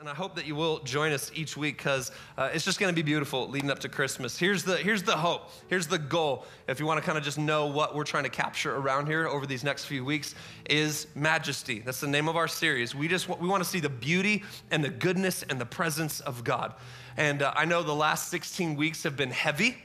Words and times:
And 0.00 0.08
I 0.08 0.14
hope 0.14 0.36
that 0.36 0.46
you 0.46 0.56
will 0.56 0.78
join 0.78 1.12
us 1.12 1.30
each 1.34 1.54
week 1.54 1.76
because 1.76 2.12
uh, 2.38 2.48
it's 2.54 2.64
just 2.64 2.80
going 2.80 2.90
to 2.92 2.96
be 2.96 3.04
beautiful 3.04 3.46
leading 3.48 3.70
up 3.70 3.80
to 3.80 3.90
Christmas. 3.90 4.38
Here's 4.38 4.64
the, 4.64 4.78
here's 4.78 5.02
the 5.02 5.14
hope. 5.14 5.50
Here's 5.68 5.86
the 5.86 5.98
goal. 5.98 6.46
If 6.66 6.80
you 6.80 6.86
want 6.86 6.98
to 6.98 7.04
kind 7.04 7.18
of 7.18 7.22
just 7.22 7.38
know 7.38 7.66
what 7.66 7.94
we're 7.94 8.04
trying 8.04 8.24
to 8.24 8.30
capture 8.30 8.74
around 8.74 9.06
here 9.06 9.28
over 9.28 9.44
these 9.44 9.62
next 9.62 9.84
few 9.84 10.02
weeks 10.02 10.34
is 10.70 11.08
majesty. 11.14 11.80
That's 11.80 12.00
the 12.00 12.06
name 12.06 12.26
of 12.26 12.36
our 12.36 12.48
series. 12.48 12.94
We 12.94 13.06
just 13.06 13.28
we 13.28 13.46
want 13.46 13.62
to 13.62 13.68
see 13.68 13.80
the 13.80 13.90
beauty 13.90 14.44
and 14.70 14.82
the 14.82 14.88
goodness 14.88 15.42
and 15.42 15.60
the 15.60 15.66
presence 15.66 16.20
of 16.20 16.42
God. 16.42 16.72
And 17.18 17.42
uh, 17.42 17.52
I 17.54 17.66
know 17.66 17.82
the 17.82 17.94
last 17.94 18.30
16 18.30 18.76
weeks 18.76 19.02
have 19.02 19.18
been 19.18 19.30
heavy. 19.30 19.76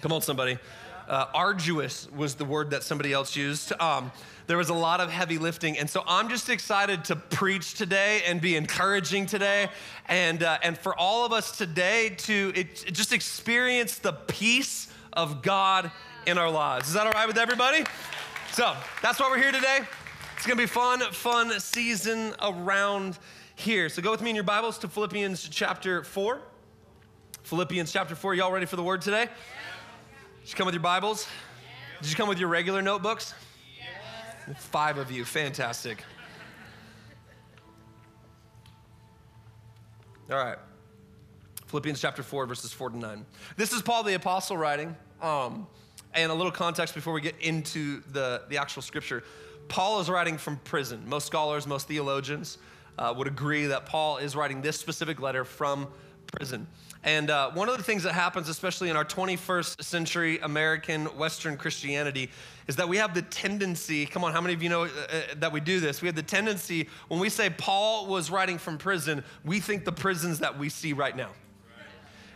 Come 0.00 0.12
on, 0.12 0.22
somebody. 0.22 0.58
Uh, 1.08 1.26
arduous 1.32 2.06
was 2.12 2.34
the 2.34 2.44
word 2.44 2.70
that 2.70 2.82
somebody 2.82 3.14
else 3.14 3.34
used. 3.34 3.72
Um, 3.80 4.12
there 4.46 4.58
was 4.58 4.68
a 4.68 4.74
lot 4.74 5.00
of 5.00 5.10
heavy 5.10 5.38
lifting. 5.38 5.78
And 5.78 5.88
so 5.88 6.04
I'm 6.06 6.28
just 6.28 6.50
excited 6.50 7.06
to 7.06 7.16
preach 7.16 7.74
today 7.74 8.22
and 8.26 8.42
be 8.42 8.56
encouraging 8.56 9.24
today. 9.24 9.68
And, 10.06 10.42
uh, 10.42 10.58
and 10.62 10.76
for 10.76 10.94
all 10.94 11.24
of 11.24 11.32
us 11.32 11.56
today 11.56 12.10
to 12.18 12.52
it, 12.54 12.84
just 12.92 13.14
experience 13.14 13.96
the 13.98 14.12
peace 14.12 14.88
of 15.14 15.40
God 15.40 15.90
in 16.26 16.36
our 16.36 16.50
lives. 16.50 16.88
Is 16.88 16.94
that 16.94 17.06
all 17.06 17.12
right 17.12 17.26
with 17.26 17.38
everybody? 17.38 17.84
So 18.52 18.74
that's 19.00 19.18
why 19.18 19.30
we're 19.30 19.38
here 19.38 19.52
today. 19.52 19.80
It's 20.36 20.46
gonna 20.46 20.56
be 20.56 20.66
fun, 20.66 21.00
fun 21.12 21.58
season 21.58 22.34
around 22.42 23.18
here. 23.54 23.88
So 23.88 24.02
go 24.02 24.10
with 24.10 24.20
me 24.20 24.30
in 24.30 24.36
your 24.36 24.44
Bibles 24.44 24.76
to 24.78 24.88
Philippians 24.88 25.48
chapter 25.48 26.04
4. 26.04 26.40
Philippians 27.44 27.90
chapter 27.90 28.14
4. 28.14 28.34
Y'all 28.34 28.52
ready 28.52 28.66
for 28.66 28.76
the 28.76 28.82
word 28.82 29.00
today? 29.00 29.28
Did 30.48 30.54
you 30.54 30.56
come 30.56 30.64
with 30.66 30.74
your 30.76 30.82
Bibles? 30.82 31.28
Did 32.00 32.08
you 32.08 32.16
come 32.16 32.26
with 32.26 32.38
your 32.38 32.48
regular 32.48 32.80
notebooks? 32.80 33.34
Five 34.56 34.96
of 34.96 35.10
you, 35.12 35.26
fantastic. 35.26 36.02
All 40.30 40.38
right. 40.38 40.56
Philippians 41.66 42.00
chapter 42.00 42.22
4, 42.22 42.46
verses 42.46 42.72
4 42.72 42.88
to 42.88 42.96
9. 42.96 43.26
This 43.58 43.74
is 43.74 43.82
Paul 43.82 44.04
the 44.04 44.14
Apostle 44.14 44.56
writing. 44.56 44.96
Um, 45.20 45.66
and 46.14 46.32
a 46.32 46.34
little 46.34 46.50
context 46.50 46.94
before 46.94 47.12
we 47.12 47.20
get 47.20 47.34
into 47.42 48.00
the, 48.12 48.44
the 48.48 48.56
actual 48.56 48.80
scripture. 48.80 49.24
Paul 49.68 50.00
is 50.00 50.08
writing 50.08 50.38
from 50.38 50.56
prison. 50.64 51.02
Most 51.06 51.26
scholars, 51.26 51.66
most 51.66 51.88
theologians 51.88 52.56
uh, 52.98 53.12
would 53.14 53.26
agree 53.26 53.66
that 53.66 53.84
Paul 53.84 54.16
is 54.16 54.34
writing 54.34 54.62
this 54.62 54.80
specific 54.80 55.20
letter 55.20 55.44
from 55.44 55.88
prison. 56.32 56.66
And 57.04 57.30
uh, 57.30 57.50
one 57.52 57.68
of 57.68 57.76
the 57.76 57.82
things 57.82 58.02
that 58.02 58.12
happens, 58.12 58.48
especially 58.48 58.90
in 58.90 58.96
our 58.96 59.04
21st 59.04 59.82
century 59.82 60.38
American 60.40 61.06
Western 61.16 61.56
Christianity, 61.56 62.30
is 62.66 62.76
that 62.76 62.88
we 62.88 62.96
have 62.96 63.14
the 63.14 63.22
tendency 63.22 64.04
come 64.04 64.24
on, 64.24 64.32
how 64.32 64.40
many 64.40 64.54
of 64.54 64.62
you 64.62 64.68
know 64.68 64.84
uh, 64.84 64.88
uh, 64.88 65.20
that 65.36 65.52
we 65.52 65.60
do 65.60 65.80
this? 65.80 66.02
We 66.02 66.06
have 66.06 66.16
the 66.16 66.22
tendency, 66.22 66.88
when 67.06 67.20
we 67.20 67.28
say 67.28 67.50
Paul 67.50 68.06
was 68.06 68.30
writing 68.30 68.58
from 68.58 68.78
prison, 68.78 69.24
we 69.44 69.60
think 69.60 69.84
the 69.84 69.92
prisons 69.92 70.40
that 70.40 70.58
we 70.58 70.68
see 70.68 70.92
right 70.92 71.16
now. 71.16 71.30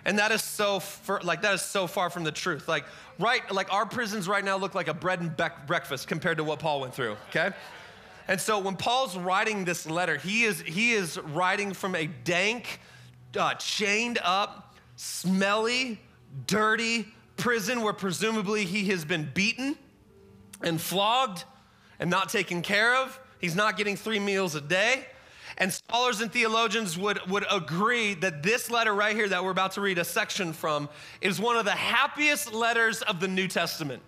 And 0.05 0.19
that 0.19 0.33
is 0.33 0.43
so 0.43 0.81
far, 0.81 1.21
like 1.21 1.43
that 1.43 1.55
is 1.55 1.63
so 1.63 1.87
far 1.87 2.11
from 2.11 2.25
the 2.25 2.33
truth. 2.33 2.69
Like 2.69 2.85
right, 3.19 3.49
like 3.53 3.73
our 3.73 3.87
prisons 3.87 4.27
right 4.27 4.45
now 4.45 4.57
look 4.57 4.75
like 4.75 4.89
a 4.89 4.95
bread 4.95 5.21
and 5.21 5.37
breakfast 5.67 6.09
compared 6.09 6.39
to 6.39 6.45
what 6.45 6.59
Paul 6.59 6.81
went 6.81 6.95
through. 6.95 7.17
Okay, 7.29 7.51
and 8.27 8.41
so 8.41 8.59
when 8.59 8.77
Paul's 8.77 9.17
writing 9.17 9.65
this 9.65 9.87
letter, 9.89 10.17
he 10.17 10.43
is 10.43 10.61
he 10.61 10.93
is 10.93 11.19
writing 11.19 11.73
from 11.73 11.95
a 11.95 12.07
dank, 12.07 12.81
uh, 13.37 13.55
chained 13.55 14.19
up, 14.23 14.77
smelly, 14.97 16.01
dirty 16.47 17.07
prison 17.37 17.83
where 17.83 17.93
presumably 17.93 18.65
he 18.65 18.87
has 18.87 19.05
been 19.05 19.31
beaten 19.35 19.77
and 20.63 20.81
flogged 20.81 21.45
and 21.99 22.11
not 22.11 22.29
taken 22.29 22.63
care 22.63 22.97
of. 22.97 23.19
He's 23.41 23.57
not 23.57 23.77
getting 23.77 23.97
three 23.97 24.21
meals 24.21 24.55
a 24.55 24.61
day. 24.61 25.07
And 25.59 25.73
scholars 25.73 26.21
and 26.21 26.33
theologians 26.33 26.97
would, 26.97 27.19
would 27.29 27.45
agree 27.51 28.15
that 28.15 28.43
this 28.43 28.71
letter 28.71 28.95
right 28.95 29.15
here 29.15 29.29
that 29.29 29.45
we're 29.45 29.51
about 29.51 29.73
to 29.73 29.81
read 29.81 29.99
a 29.99 30.05
section 30.05 30.53
from 30.53 30.89
is 31.21 31.41
one 31.41 31.57
of 31.57 31.65
the 31.65 31.73
happiest 31.73 32.55
letters 32.55 33.03
of 33.03 33.21
the 33.21 33.29
New 33.29 33.49
Testament. 33.49 34.03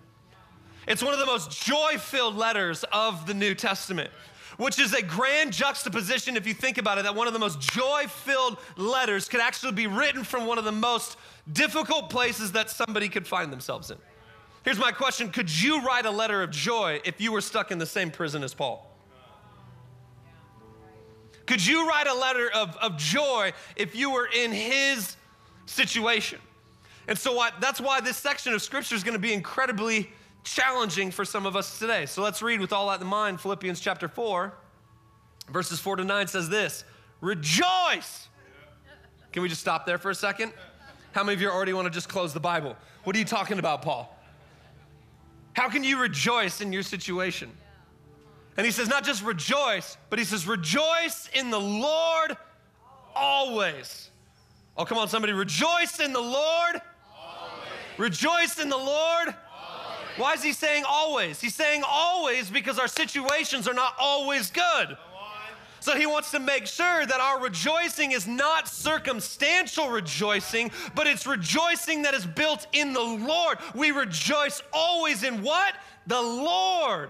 It's 0.87 1.03
one 1.03 1.13
of 1.13 1.19
the 1.19 1.25
most 1.25 1.63
joy 1.63 1.97
filled 1.97 2.35
letters 2.35 2.83
of 2.91 3.27
the 3.27 3.33
New 3.33 3.55
Testament 3.55 4.09
which 4.57 4.79
is 4.79 4.93
a 4.93 5.01
grand 5.01 5.53
juxtaposition 5.53 6.37
if 6.37 6.47
you 6.47 6.53
think 6.53 6.77
about 6.77 6.97
it, 6.97 7.03
that 7.03 7.15
one 7.15 7.27
of 7.27 7.33
the 7.33 7.39
most 7.39 7.59
joy 7.59 8.05
filled 8.07 8.57
letters 8.77 9.27
could 9.27 9.41
actually 9.41 9.73
be 9.73 9.87
written 9.87 10.23
from 10.23 10.45
one 10.45 10.57
of 10.57 10.63
the 10.63 10.71
most 10.71 11.17
difficult 11.51 12.09
places 12.09 12.51
that 12.53 12.69
somebody 12.69 13.09
could 13.09 13.27
find 13.27 13.51
themselves 13.51 13.91
in. 13.91 13.97
Here's 14.63 14.79
my 14.79 14.91
question 14.91 15.29
Could 15.29 15.49
you 15.49 15.83
write 15.83 16.05
a 16.05 16.11
letter 16.11 16.41
of 16.41 16.51
joy 16.51 17.01
if 17.05 17.21
you 17.21 17.31
were 17.31 17.41
stuck 17.41 17.71
in 17.71 17.77
the 17.77 17.85
same 17.85 18.11
prison 18.11 18.43
as 18.43 18.53
Paul? 18.53 18.91
Could 21.45 21.65
you 21.65 21.87
write 21.87 22.07
a 22.07 22.13
letter 22.13 22.49
of, 22.51 22.75
of 22.77 22.97
joy 22.97 23.53
if 23.75 23.95
you 23.95 24.09
were 24.09 24.27
in 24.27 24.51
his 24.51 25.15
situation? 25.67 26.39
And 27.07 27.17
so 27.17 27.33
what, 27.33 27.61
that's 27.61 27.79
why 27.79 28.01
this 28.01 28.17
section 28.17 28.53
of 28.53 28.61
scripture 28.63 28.95
is 28.95 29.03
going 29.03 29.13
to 29.13 29.19
be 29.19 29.31
incredibly 29.31 30.09
challenging 30.45 31.11
for 31.11 31.25
some 31.25 31.45
of 31.45 31.57
us 31.57 31.77
today. 31.77 32.05
So 32.05 32.21
let's 32.23 32.41
read 32.41 32.61
with 32.61 32.71
all 32.71 32.87
that 32.89 33.01
in 33.01 33.07
mind. 33.07 33.41
Philippians 33.41 33.81
chapter 33.81 34.07
4, 34.07 34.53
verses 35.51 35.79
4 35.79 35.97
to 35.97 36.03
9 36.05 36.27
says 36.27 36.47
this 36.47 36.85
Rejoice! 37.19 38.29
Can 39.33 39.41
we 39.41 39.49
just 39.49 39.59
stop 39.59 39.85
there 39.85 39.97
for 39.97 40.11
a 40.11 40.15
second? 40.15 40.53
How 41.11 41.23
many 41.23 41.33
of 41.33 41.41
you 41.41 41.49
already 41.49 41.73
want 41.73 41.85
to 41.85 41.91
just 41.91 42.07
close 42.07 42.33
the 42.33 42.39
Bible? 42.39 42.77
What 43.03 43.15
are 43.15 43.19
you 43.19 43.25
talking 43.25 43.59
about, 43.59 43.81
Paul? 43.81 44.17
How 45.53 45.69
can 45.69 45.83
you 45.83 45.99
rejoice 45.99 46.61
in 46.61 46.71
your 46.71 46.83
situation? 46.83 47.51
And 48.57 48.65
he 48.65 48.71
says, 48.71 48.87
not 48.87 49.03
just 49.03 49.23
rejoice, 49.23 49.97
but 50.09 50.19
he 50.19 50.25
says, 50.25 50.47
rejoice 50.47 51.29
in 51.33 51.49
the 51.49 51.59
Lord 51.59 52.37
always. 53.13 54.09
Oh, 54.77 54.85
come 54.85 54.97
on, 54.97 55.09
somebody, 55.09 55.33
rejoice 55.33 55.99
in 55.99 56.13
the 56.13 56.21
Lord. 56.21 56.81
Always. 57.17 57.97
Rejoice 57.97 58.59
in 58.59 58.69
the 58.69 58.77
Lord 58.77 59.33
why 60.17 60.33
is 60.33 60.43
he 60.43 60.53
saying 60.53 60.83
always? 60.87 61.41
He's 61.41 61.55
saying 61.55 61.83
always 61.87 62.49
because 62.49 62.79
our 62.79 62.87
situations 62.87 63.67
are 63.67 63.73
not 63.73 63.95
always 63.99 64.51
good. 64.51 64.97
So 65.85 65.95
he 65.95 66.07
wants 66.07 66.31
to 66.31 66.39
make 66.39 66.65
sure 66.65 67.05
that 67.05 67.19
our 67.19 67.39
rejoicing 67.39 68.11
is 68.11 68.25
not 68.25 68.67
circumstantial 68.67 69.89
rejoicing, 69.89 70.71
but 70.95 71.05
it's 71.05 71.27
rejoicing 71.27 72.01
that 72.01 72.15
is 72.15 72.25
built 72.25 72.65
in 72.73 72.91
the 72.91 73.03
Lord. 73.03 73.59
We 73.75 73.91
rejoice 73.91 74.63
always 74.73 75.21
in 75.21 75.43
what? 75.43 75.75
The 76.07 76.19
Lord. 76.19 77.09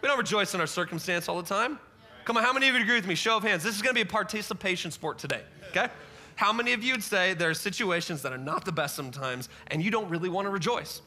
We 0.00 0.06
don't 0.06 0.16
rejoice 0.16 0.54
in 0.54 0.60
our 0.60 0.68
circumstance 0.68 1.28
all 1.28 1.42
the 1.42 1.48
time. 1.48 1.78
Come 2.24 2.36
on, 2.36 2.44
how 2.44 2.52
many 2.52 2.68
of 2.68 2.74
you 2.76 2.82
agree 2.82 2.94
with 2.94 3.06
me? 3.08 3.16
Show 3.16 3.38
of 3.38 3.42
hands. 3.42 3.64
This 3.64 3.74
is 3.74 3.82
going 3.82 3.94
to 3.96 3.98
be 3.98 4.08
a 4.08 4.12
participation 4.12 4.92
sport 4.92 5.18
today, 5.18 5.42
okay? 5.70 5.88
How 6.36 6.52
many 6.52 6.74
of 6.74 6.84
you 6.84 6.92
would 6.92 7.02
say 7.02 7.34
there 7.34 7.50
are 7.50 7.54
situations 7.54 8.22
that 8.22 8.32
are 8.32 8.38
not 8.38 8.64
the 8.64 8.70
best 8.70 8.94
sometimes 8.94 9.48
and 9.68 9.82
you 9.82 9.90
don't 9.90 10.08
really 10.08 10.28
want 10.28 10.46
to 10.46 10.50
rejoice? 10.50 11.02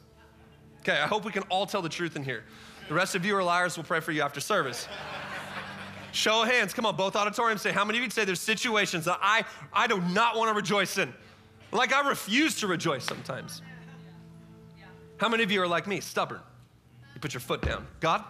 Okay, 0.82 0.98
I 0.98 1.06
hope 1.06 1.24
we 1.24 1.30
can 1.30 1.44
all 1.44 1.64
tell 1.64 1.80
the 1.80 1.88
truth 1.88 2.16
in 2.16 2.24
here. 2.24 2.42
The 2.88 2.94
rest 2.94 3.14
of 3.14 3.24
you 3.24 3.36
are 3.36 3.44
liars. 3.44 3.76
We'll 3.76 3.84
pray 3.84 4.00
for 4.00 4.10
you 4.10 4.22
after 4.22 4.40
service. 4.40 4.88
Show 6.10 6.42
of 6.42 6.48
hands. 6.48 6.74
Come 6.74 6.86
on, 6.86 6.96
both 6.96 7.14
auditoriums 7.14 7.62
say, 7.62 7.70
how 7.70 7.84
many 7.84 7.98
of 7.98 8.04
you 8.04 8.10
say 8.10 8.24
there's 8.24 8.40
situations 8.40 9.04
that 9.04 9.20
I, 9.22 9.44
I 9.72 9.86
do 9.86 10.00
not 10.00 10.36
want 10.36 10.50
to 10.50 10.54
rejoice 10.54 10.98
in? 10.98 11.14
Like 11.70 11.92
I 11.92 12.06
refuse 12.08 12.56
to 12.56 12.66
rejoice 12.66 13.04
sometimes. 13.04 13.62
How 15.18 15.28
many 15.28 15.44
of 15.44 15.52
you 15.52 15.62
are 15.62 15.68
like 15.68 15.86
me, 15.86 16.00
stubborn? 16.00 16.40
You 17.14 17.20
put 17.20 17.32
your 17.32 17.40
foot 17.40 17.62
down. 17.62 17.86
God, 18.00 18.24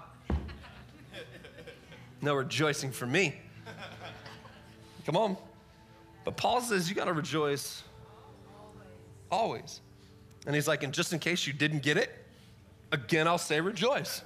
no 2.20 2.34
rejoicing 2.34 2.92
for 2.92 3.06
me. 3.06 3.34
Come 5.06 5.16
on. 5.16 5.38
But 6.24 6.36
Paul 6.36 6.60
says 6.60 6.90
you 6.90 6.94
got 6.94 7.06
to 7.06 7.14
rejoice 7.14 7.82
always. 9.30 9.80
And 10.46 10.54
he's 10.54 10.68
like, 10.68 10.82
and 10.82 10.92
just 10.92 11.14
in 11.14 11.18
case 11.18 11.46
you 11.46 11.54
didn't 11.54 11.82
get 11.82 11.96
it, 11.96 12.21
Again, 12.92 13.26
I'll 13.26 13.38
say 13.38 13.60
rejoice. 13.60 14.22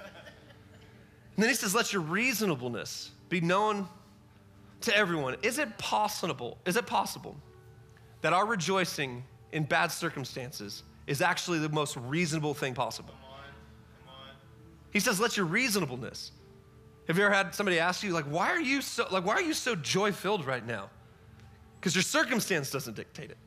And 1.35 1.43
then 1.43 1.49
he 1.49 1.55
says, 1.55 1.73
let 1.73 1.93
your 1.93 2.01
reasonableness 2.01 3.11
be 3.29 3.41
known 3.41 3.87
to 4.81 4.95
everyone. 4.95 5.35
Is 5.41 5.57
it 5.57 5.77
possible? 5.77 6.57
Is 6.65 6.75
it 6.75 6.85
possible 6.85 7.35
that 8.21 8.33
our 8.33 8.45
rejoicing 8.45 9.23
in 9.51 9.63
bad 9.63 9.91
circumstances 9.91 10.83
is 11.07 11.21
actually 11.21 11.59
the 11.59 11.69
most 11.69 11.95
reasonable 11.97 12.53
thing 12.53 12.73
possible? 12.73 13.13
Come 13.13 13.31
on, 13.31 13.39
come 14.05 14.15
on. 14.15 14.35
He 14.91 14.99
says, 14.99 15.19
let 15.19 15.37
your 15.37 15.45
reasonableness. 15.45 16.31
Have 17.07 17.17
you 17.17 17.23
ever 17.23 17.33
had 17.33 17.55
somebody 17.55 17.79
ask 17.79 18.03
you, 18.03 18.11
like, 18.11 18.25
why 18.25 18.49
are 18.49 18.59
you 18.59 18.81
so 18.81 19.07
like 19.09 19.25
why 19.25 19.35
are 19.35 19.41
you 19.41 19.53
so 19.53 19.75
joy-filled 19.75 20.45
right 20.45 20.65
now? 20.65 20.89
Because 21.79 21.95
your 21.95 22.01
circumstance 22.03 22.69
doesn't 22.69 22.95
dictate 22.95 23.31
it. 23.31 23.37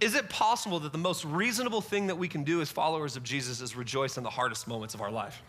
Is 0.00 0.14
it 0.14 0.28
possible 0.28 0.78
that 0.80 0.92
the 0.92 0.98
most 0.98 1.24
reasonable 1.24 1.80
thing 1.80 2.08
that 2.08 2.16
we 2.16 2.28
can 2.28 2.44
do 2.44 2.60
as 2.60 2.70
followers 2.70 3.16
of 3.16 3.22
Jesus 3.22 3.60
is 3.60 3.74
rejoice 3.74 4.18
in 4.18 4.22
the 4.22 4.30
hardest 4.30 4.68
moments 4.68 4.94
of 4.94 5.00
our 5.00 5.10
life? 5.10 5.42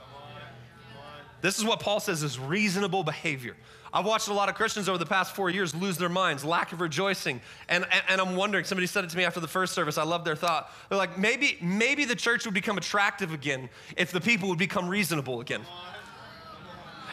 This 1.42 1.60
is 1.60 1.66
what 1.66 1.80
Paul 1.80 2.00
says 2.00 2.24
is 2.24 2.40
reasonable 2.40 3.04
behavior. 3.04 3.56
I've 3.94 4.06
watched 4.06 4.28
a 4.28 4.34
lot 4.34 4.50
of 4.50 4.56
Christians 4.56 4.90
over 4.90 4.98
the 4.98 5.06
past 5.06 5.36
four 5.36 5.50
years 5.50 5.74
lose 5.76 5.98
their 5.98 6.10
minds, 6.10 6.44
lack 6.44 6.72
of 6.72 6.82
rejoicing. 6.82 7.42
And, 7.70 7.86
and, 7.86 8.04
and, 8.10 8.22
I'm 8.22 8.36
wondering, 8.36 8.66
somebody 8.66 8.88
said 8.88 9.04
it 9.04 9.10
to 9.12 9.18
me 9.18 9.24
after 9.24 9.40
the 9.40 9.48
first 9.48 9.74
service. 9.74 9.98
I 9.98 10.04
love 10.04 10.26
their 10.26 10.36
thought. 10.36 10.72
They're 10.90 10.98
like, 10.98 11.18
maybe, 11.18 11.58
maybe 11.62 12.06
the 12.06 12.16
church 12.16 12.46
would 12.46 12.54
become 12.54 12.78
attractive 12.78 13.34
again 13.34 13.70
if 13.96 14.12
the 14.12 14.20
people 14.20 14.50
would 14.50 14.58
become 14.58 14.90
reasonable 14.90 15.40
again. 15.42 15.62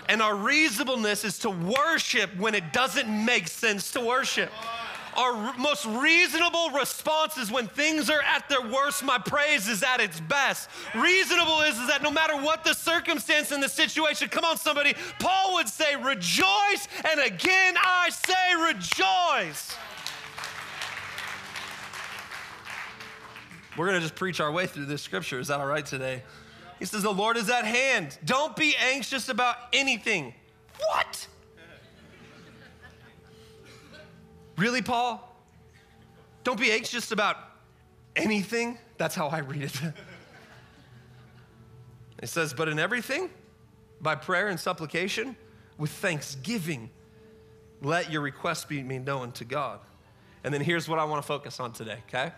And 0.08 0.20
our 0.20 0.34
reasonableness 0.34 1.24
is 1.24 1.38
to 1.40 1.50
worship 1.50 2.36
when 2.36 2.54
it 2.54 2.72
doesn't 2.72 3.08
make 3.08 3.48
sense 3.48 3.92
to 3.92 4.00
worship. 4.00 4.50
Our 5.16 5.56
most 5.56 5.86
reasonable 5.86 6.70
response 6.70 7.36
is 7.36 7.50
when 7.50 7.68
things 7.68 8.10
are 8.10 8.22
at 8.22 8.48
their 8.48 8.62
worst, 8.62 9.04
my 9.04 9.18
praise 9.18 9.68
is 9.68 9.82
at 9.82 10.00
its 10.00 10.20
best. 10.20 10.68
Reasonable 10.94 11.60
is, 11.62 11.78
is 11.78 11.88
that 11.88 12.02
no 12.02 12.10
matter 12.10 12.36
what 12.36 12.64
the 12.64 12.74
circumstance 12.74 13.52
and 13.52 13.62
the 13.62 13.68
situation, 13.68 14.28
come 14.28 14.44
on, 14.44 14.56
somebody, 14.56 14.94
Paul 15.18 15.54
would 15.54 15.68
say, 15.68 15.96
rejoice, 15.96 16.88
and 17.10 17.20
again 17.20 17.74
I 17.76 18.10
say, 18.10 18.54
rejoice. 18.66 19.76
We're 23.76 23.86
going 23.86 23.96
to 23.96 24.02
just 24.02 24.14
preach 24.14 24.40
our 24.40 24.52
way 24.52 24.66
through 24.66 24.86
this 24.86 25.02
scripture. 25.02 25.40
Is 25.40 25.48
that 25.48 25.58
all 25.58 25.66
right 25.66 25.84
today? 25.84 26.22
He 26.78 26.84
says, 26.84 27.02
The 27.02 27.12
Lord 27.12 27.36
is 27.36 27.50
at 27.50 27.64
hand. 27.64 28.16
Don't 28.24 28.54
be 28.54 28.74
anxious 28.76 29.28
about 29.28 29.56
anything. 29.72 30.34
What? 30.78 31.26
Really, 34.56 34.82
Paul? 34.82 35.36
Don't 36.44 36.60
be 36.60 36.70
anxious 36.70 37.10
about 37.10 37.36
anything? 38.14 38.78
That's 38.98 39.14
how 39.14 39.28
I 39.28 39.38
read 39.38 39.62
it. 39.62 39.80
it 42.22 42.28
says, 42.28 42.54
But 42.54 42.68
in 42.68 42.78
everything, 42.78 43.30
by 44.00 44.14
prayer 44.14 44.48
and 44.48 44.60
supplication, 44.60 45.36
with 45.78 45.90
thanksgiving, 45.90 46.90
let 47.82 48.12
your 48.12 48.20
requests 48.20 48.64
be 48.64 48.82
made 48.82 49.04
known 49.04 49.32
to 49.32 49.44
God. 49.44 49.80
And 50.44 50.52
then 50.52 50.60
here's 50.60 50.88
what 50.88 50.98
I 50.98 51.04
want 51.04 51.22
to 51.22 51.26
focus 51.26 51.58
on 51.58 51.72
today, 51.72 51.98
okay? 52.08 52.32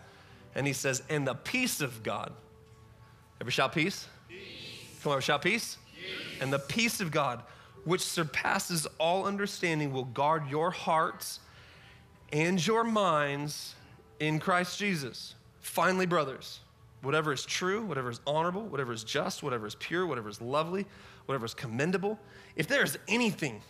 And 0.54 0.66
he 0.66 0.72
says, 0.72 1.02
And 1.08 1.26
the 1.26 1.34
peace 1.34 1.80
of 1.80 2.02
God. 2.02 2.32
Ever 3.40 3.50
shout 3.50 3.72
peace? 3.72 4.06
peace. 4.28 4.38
Come 5.02 5.12
on, 5.12 5.20
shout 5.20 5.42
peace. 5.42 5.76
peace. 5.94 6.40
And 6.40 6.52
the 6.52 6.58
peace 6.58 7.00
of 7.00 7.10
God, 7.10 7.42
which 7.84 8.00
surpasses 8.00 8.86
all 8.98 9.26
understanding, 9.26 9.92
will 9.92 10.04
guard 10.04 10.48
your 10.48 10.70
hearts 10.70 11.40
and 12.32 12.64
your 12.64 12.84
minds 12.84 13.74
in 14.20 14.38
Christ 14.38 14.78
Jesus. 14.78 15.34
Finally, 15.60 16.06
brothers, 16.06 16.60
whatever 17.02 17.32
is 17.32 17.44
true, 17.44 17.84
whatever 17.84 18.10
is 18.10 18.20
honorable, 18.26 18.62
whatever 18.62 18.92
is 18.92 19.04
just, 19.04 19.42
whatever 19.42 19.66
is 19.66 19.74
pure, 19.76 20.06
whatever 20.06 20.28
is 20.28 20.40
lovely, 20.40 20.86
whatever 21.26 21.44
is 21.44 21.54
commendable, 21.54 22.18
if 22.56 22.66
there 22.66 22.82
is 22.82 22.98
anything, 23.08 23.60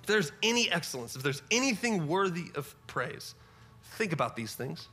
if 0.00 0.06
there's 0.06 0.32
any 0.42 0.70
excellence, 0.70 1.16
if 1.16 1.22
there's 1.22 1.42
anything 1.50 2.06
worthy 2.06 2.46
of 2.54 2.74
praise, 2.86 3.34
think 3.82 4.12
about 4.12 4.36
these 4.36 4.54
things. 4.54 4.88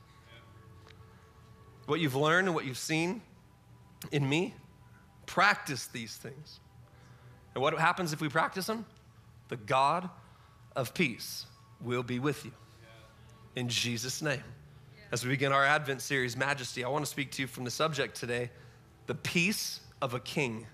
What 1.86 2.00
you've 2.00 2.16
learned 2.16 2.48
and 2.48 2.54
what 2.54 2.64
you've 2.64 2.78
seen 2.78 3.22
in 4.12 4.28
me, 4.28 4.54
practice 5.26 5.86
these 5.88 6.16
things. 6.16 6.60
And 7.54 7.62
what 7.62 7.76
happens 7.78 8.12
if 8.12 8.20
we 8.20 8.28
practice 8.28 8.66
them? 8.66 8.86
The 9.48 9.56
God 9.56 10.08
of 10.76 10.94
peace 10.94 11.46
will 11.80 12.02
be 12.02 12.18
with 12.18 12.44
you. 12.44 12.52
In 13.56 13.68
Jesus' 13.68 14.22
name. 14.22 14.42
As 15.12 15.24
we 15.24 15.30
begin 15.30 15.52
our 15.52 15.64
Advent 15.64 16.02
series, 16.02 16.36
Majesty, 16.36 16.84
I 16.84 16.88
want 16.88 17.04
to 17.04 17.10
speak 17.10 17.32
to 17.32 17.42
you 17.42 17.48
from 17.48 17.64
the 17.64 17.70
subject 17.70 18.16
today 18.16 18.50
the 19.06 19.14
peace 19.14 19.80
of 20.00 20.14
a 20.14 20.20
king. 20.20 20.66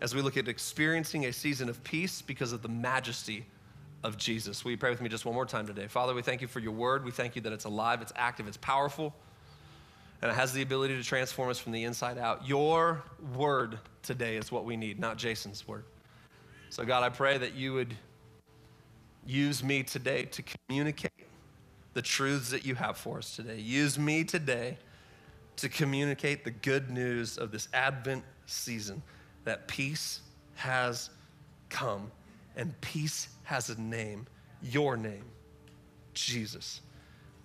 As 0.00 0.14
we 0.14 0.22
look 0.22 0.38
at 0.38 0.48
experiencing 0.48 1.26
a 1.26 1.32
season 1.32 1.68
of 1.68 1.84
peace 1.84 2.22
because 2.22 2.52
of 2.52 2.62
the 2.62 2.70
majesty 2.70 3.44
of 4.02 4.16
Jesus. 4.16 4.64
Will 4.64 4.70
you 4.70 4.78
pray 4.78 4.90
with 4.90 5.02
me 5.02 5.08
just 5.08 5.26
one 5.26 5.34
more 5.34 5.44
time 5.44 5.66
today? 5.66 5.86
Father, 5.86 6.14
we 6.14 6.22
thank 6.22 6.40
you 6.40 6.48
for 6.48 6.60
your 6.60 6.72
word. 6.72 7.04
We 7.04 7.10
thank 7.10 7.36
you 7.36 7.42
that 7.42 7.52
it's 7.52 7.66
alive, 7.66 8.00
it's 8.00 8.12
active, 8.16 8.48
it's 8.48 8.56
powerful, 8.56 9.14
and 10.22 10.30
it 10.30 10.34
has 10.34 10.52
the 10.52 10.62
ability 10.62 10.96
to 10.96 11.04
transform 11.04 11.50
us 11.50 11.58
from 11.58 11.72
the 11.72 11.84
inside 11.84 12.16
out. 12.16 12.48
Your 12.48 13.02
word 13.34 13.78
today 14.02 14.36
is 14.36 14.50
what 14.50 14.64
we 14.64 14.76
need, 14.76 14.98
not 14.98 15.18
Jason's 15.18 15.68
word. 15.68 15.84
So, 16.70 16.84
God, 16.84 17.02
I 17.02 17.08
pray 17.08 17.36
that 17.36 17.54
you 17.54 17.74
would 17.74 17.94
Use 19.30 19.62
me 19.62 19.84
today 19.84 20.24
to 20.24 20.42
communicate 20.42 21.12
the 21.94 22.02
truths 22.02 22.50
that 22.50 22.66
you 22.66 22.74
have 22.74 22.96
for 22.96 23.18
us 23.18 23.36
today. 23.36 23.60
Use 23.60 23.96
me 23.96 24.24
today 24.24 24.76
to 25.54 25.68
communicate 25.68 26.42
the 26.42 26.50
good 26.50 26.90
news 26.90 27.38
of 27.38 27.52
this 27.52 27.68
Advent 27.72 28.24
season 28.46 29.00
that 29.44 29.68
peace 29.68 30.22
has 30.56 31.10
come 31.68 32.10
and 32.56 32.78
peace 32.80 33.28
has 33.44 33.70
a 33.70 33.80
name, 33.80 34.26
your 34.64 34.96
name, 34.96 35.26
Jesus. 36.12 36.80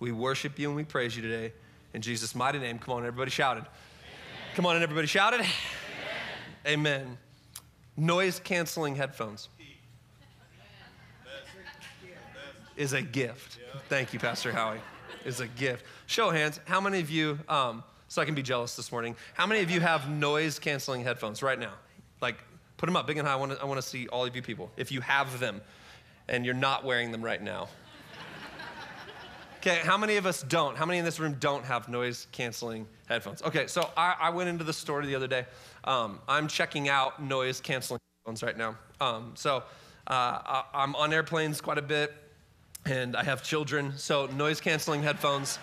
We 0.00 0.10
worship 0.10 0.58
you 0.58 0.66
and 0.66 0.76
we 0.76 0.82
praise 0.82 1.14
you 1.14 1.22
today. 1.22 1.52
In 1.94 2.02
Jesus' 2.02 2.34
mighty 2.34 2.58
name, 2.58 2.80
come 2.80 2.94
on, 2.94 3.06
everybody 3.06 3.30
shouted. 3.30 3.60
Amen. 3.60 3.70
Come 4.56 4.66
on, 4.66 4.74
and 4.74 4.82
everybody 4.82 5.06
shouted. 5.06 5.38
Amen. 6.66 6.66
Amen. 6.66 7.18
Noise 7.96 8.40
canceling 8.40 8.96
headphones. 8.96 9.50
Is 12.76 12.92
a 12.92 13.02
gift. 13.02 13.58
Thank 13.88 14.12
you, 14.12 14.18
Pastor 14.18 14.52
Howie. 14.52 14.80
Is 15.24 15.40
a 15.40 15.48
gift. 15.48 15.84
Show 16.06 16.30
hands. 16.30 16.60
How 16.66 16.80
many 16.80 17.00
of 17.00 17.10
you, 17.10 17.38
um, 17.48 17.82
so 18.06 18.22
I 18.22 18.24
can 18.24 18.34
be 18.34 18.42
jealous 18.42 18.76
this 18.76 18.92
morning, 18.92 19.16
how 19.34 19.46
many 19.46 19.60
of 19.60 19.70
you 19.70 19.80
have 19.80 20.08
noise 20.08 20.58
canceling 20.58 21.02
headphones 21.02 21.42
right 21.42 21.58
now? 21.58 21.72
Like, 22.20 22.36
put 22.76 22.86
them 22.86 22.94
up 22.96 23.06
big 23.06 23.18
and 23.18 23.26
high. 23.26 23.34
I 23.34 23.36
want 23.36 23.52
to 23.52 23.60
I 23.60 23.64
wanna 23.64 23.82
see 23.82 24.06
all 24.08 24.24
of 24.24 24.36
you 24.36 24.42
people. 24.42 24.70
If 24.76 24.92
you 24.92 25.00
have 25.00 25.40
them 25.40 25.60
and 26.28 26.44
you're 26.44 26.54
not 26.54 26.84
wearing 26.84 27.10
them 27.10 27.22
right 27.24 27.42
now. 27.42 27.68
Okay, 29.58 29.80
how 29.82 29.98
many 29.98 30.16
of 30.16 30.26
us 30.26 30.44
don't? 30.44 30.76
How 30.76 30.86
many 30.86 31.00
in 31.00 31.04
this 31.04 31.18
room 31.18 31.36
don't 31.40 31.64
have 31.64 31.88
noise 31.88 32.28
canceling 32.30 32.86
headphones? 33.08 33.42
Okay, 33.42 33.66
so 33.66 33.90
I, 33.96 34.14
I 34.20 34.30
went 34.30 34.48
into 34.48 34.62
the 34.62 34.72
store 34.72 35.04
the 35.04 35.16
other 35.16 35.26
day. 35.26 35.44
Um, 35.82 36.20
I'm 36.28 36.46
checking 36.46 36.88
out 36.88 37.20
noise 37.20 37.60
canceling 37.60 37.98
headphones 38.20 38.44
right 38.44 38.56
now. 38.56 38.76
Um, 39.00 39.32
so 39.34 39.64
uh, 40.06 40.62
I'm 40.72 40.94
on 40.94 41.12
airplanes 41.12 41.60
quite 41.60 41.78
a 41.78 41.82
bit 41.82 42.14
and 42.86 43.16
I 43.16 43.24
have 43.24 43.42
children, 43.42 43.92
so 43.96 44.26
noise 44.26 44.60
canceling 44.60 45.02
headphones 45.02 45.58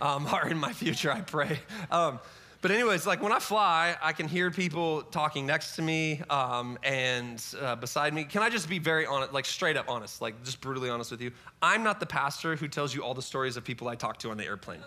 um, 0.00 0.26
are 0.32 0.48
in 0.48 0.58
my 0.58 0.72
future, 0.72 1.12
I 1.12 1.20
pray. 1.20 1.60
Um, 1.90 2.18
but, 2.60 2.70
anyways, 2.70 3.06
like 3.06 3.20
when 3.20 3.32
I 3.32 3.40
fly, 3.40 3.96
I 4.00 4.12
can 4.12 4.28
hear 4.28 4.52
people 4.52 5.02
talking 5.02 5.46
next 5.46 5.74
to 5.76 5.82
me 5.82 6.22
um, 6.30 6.78
and 6.84 7.44
uh, 7.60 7.74
beside 7.74 8.14
me. 8.14 8.22
Can 8.22 8.40
I 8.40 8.50
just 8.50 8.68
be 8.68 8.78
very 8.78 9.04
honest, 9.04 9.32
like 9.32 9.46
straight 9.46 9.76
up 9.76 9.88
honest, 9.88 10.22
like 10.22 10.44
just 10.44 10.60
brutally 10.60 10.88
honest 10.88 11.10
with 11.10 11.20
you? 11.20 11.32
I'm 11.60 11.82
not 11.82 11.98
the 11.98 12.06
pastor 12.06 12.54
who 12.54 12.68
tells 12.68 12.94
you 12.94 13.02
all 13.02 13.14
the 13.14 13.22
stories 13.22 13.56
of 13.56 13.64
people 13.64 13.88
I 13.88 13.96
talk 13.96 14.18
to 14.18 14.30
on 14.30 14.36
the 14.36 14.44
airplane. 14.44 14.80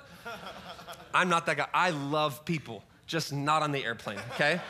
I'm 1.13 1.27
not 1.27 1.45
that 1.47 1.57
guy. 1.57 1.67
I 1.73 1.89
love 1.89 2.45
people, 2.45 2.81
just 3.07 3.33
not 3.33 3.61
on 3.61 3.73
the 3.73 3.83
airplane, 3.83 4.19
okay? 4.35 4.61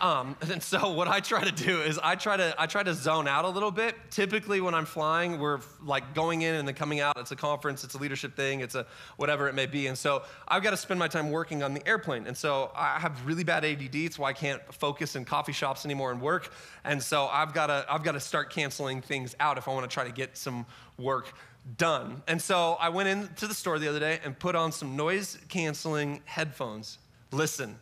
Um, 0.00 0.36
and 0.52 0.62
so 0.62 0.92
what 0.92 1.08
I 1.08 1.20
try 1.20 1.44
to 1.44 1.52
do 1.52 1.80
is 1.80 1.98
I 1.98 2.14
try 2.14 2.36
to 2.36 2.54
I 2.58 2.66
try 2.66 2.82
to 2.82 2.94
zone 2.94 3.28
out 3.28 3.44
a 3.44 3.48
little 3.48 3.70
bit. 3.70 3.94
Typically 4.10 4.60
when 4.60 4.74
I'm 4.74 4.84
flying, 4.84 5.38
we're 5.38 5.60
like 5.82 6.14
going 6.14 6.42
in 6.42 6.54
and 6.54 6.66
then 6.66 6.74
coming 6.74 7.00
out. 7.00 7.16
It's 7.18 7.32
a 7.32 7.36
conference, 7.36 7.84
it's 7.84 7.94
a 7.94 7.98
leadership 7.98 8.36
thing, 8.36 8.60
it's 8.60 8.74
a 8.74 8.86
whatever 9.16 9.48
it 9.48 9.54
may 9.54 9.66
be. 9.66 9.86
And 9.86 9.96
so 9.96 10.22
I've 10.46 10.62
got 10.62 10.70
to 10.70 10.76
spend 10.76 10.98
my 10.98 11.08
time 11.08 11.30
working 11.30 11.62
on 11.62 11.74
the 11.74 11.86
airplane. 11.86 12.26
And 12.26 12.36
so 12.36 12.70
I 12.74 12.98
have 12.98 13.26
really 13.26 13.44
bad 13.44 13.64
ADD. 13.64 13.94
It's 13.94 14.18
why 14.18 14.30
I 14.30 14.32
can't 14.32 14.62
focus 14.72 15.16
in 15.16 15.24
coffee 15.24 15.52
shops 15.52 15.84
anymore 15.84 16.10
and 16.10 16.20
work. 16.20 16.52
And 16.84 17.02
so 17.02 17.26
I've 17.26 17.52
got 17.52 17.68
to 17.68 17.86
I've 17.88 18.02
got 18.02 18.12
to 18.12 18.20
start 18.20 18.50
canceling 18.50 19.00
things 19.00 19.34
out 19.40 19.58
if 19.58 19.68
I 19.68 19.72
want 19.72 19.88
to 19.88 19.92
try 19.92 20.04
to 20.04 20.12
get 20.12 20.36
some 20.36 20.66
work 20.98 21.32
done. 21.76 22.22
And 22.26 22.40
so 22.40 22.76
I 22.80 22.88
went 22.88 23.08
into 23.08 23.46
the 23.46 23.54
store 23.54 23.78
the 23.78 23.88
other 23.88 24.00
day 24.00 24.20
and 24.24 24.38
put 24.38 24.54
on 24.54 24.72
some 24.72 24.96
noise 24.96 25.38
canceling 25.48 26.22
headphones. 26.24 26.98
Listen, 27.30 27.78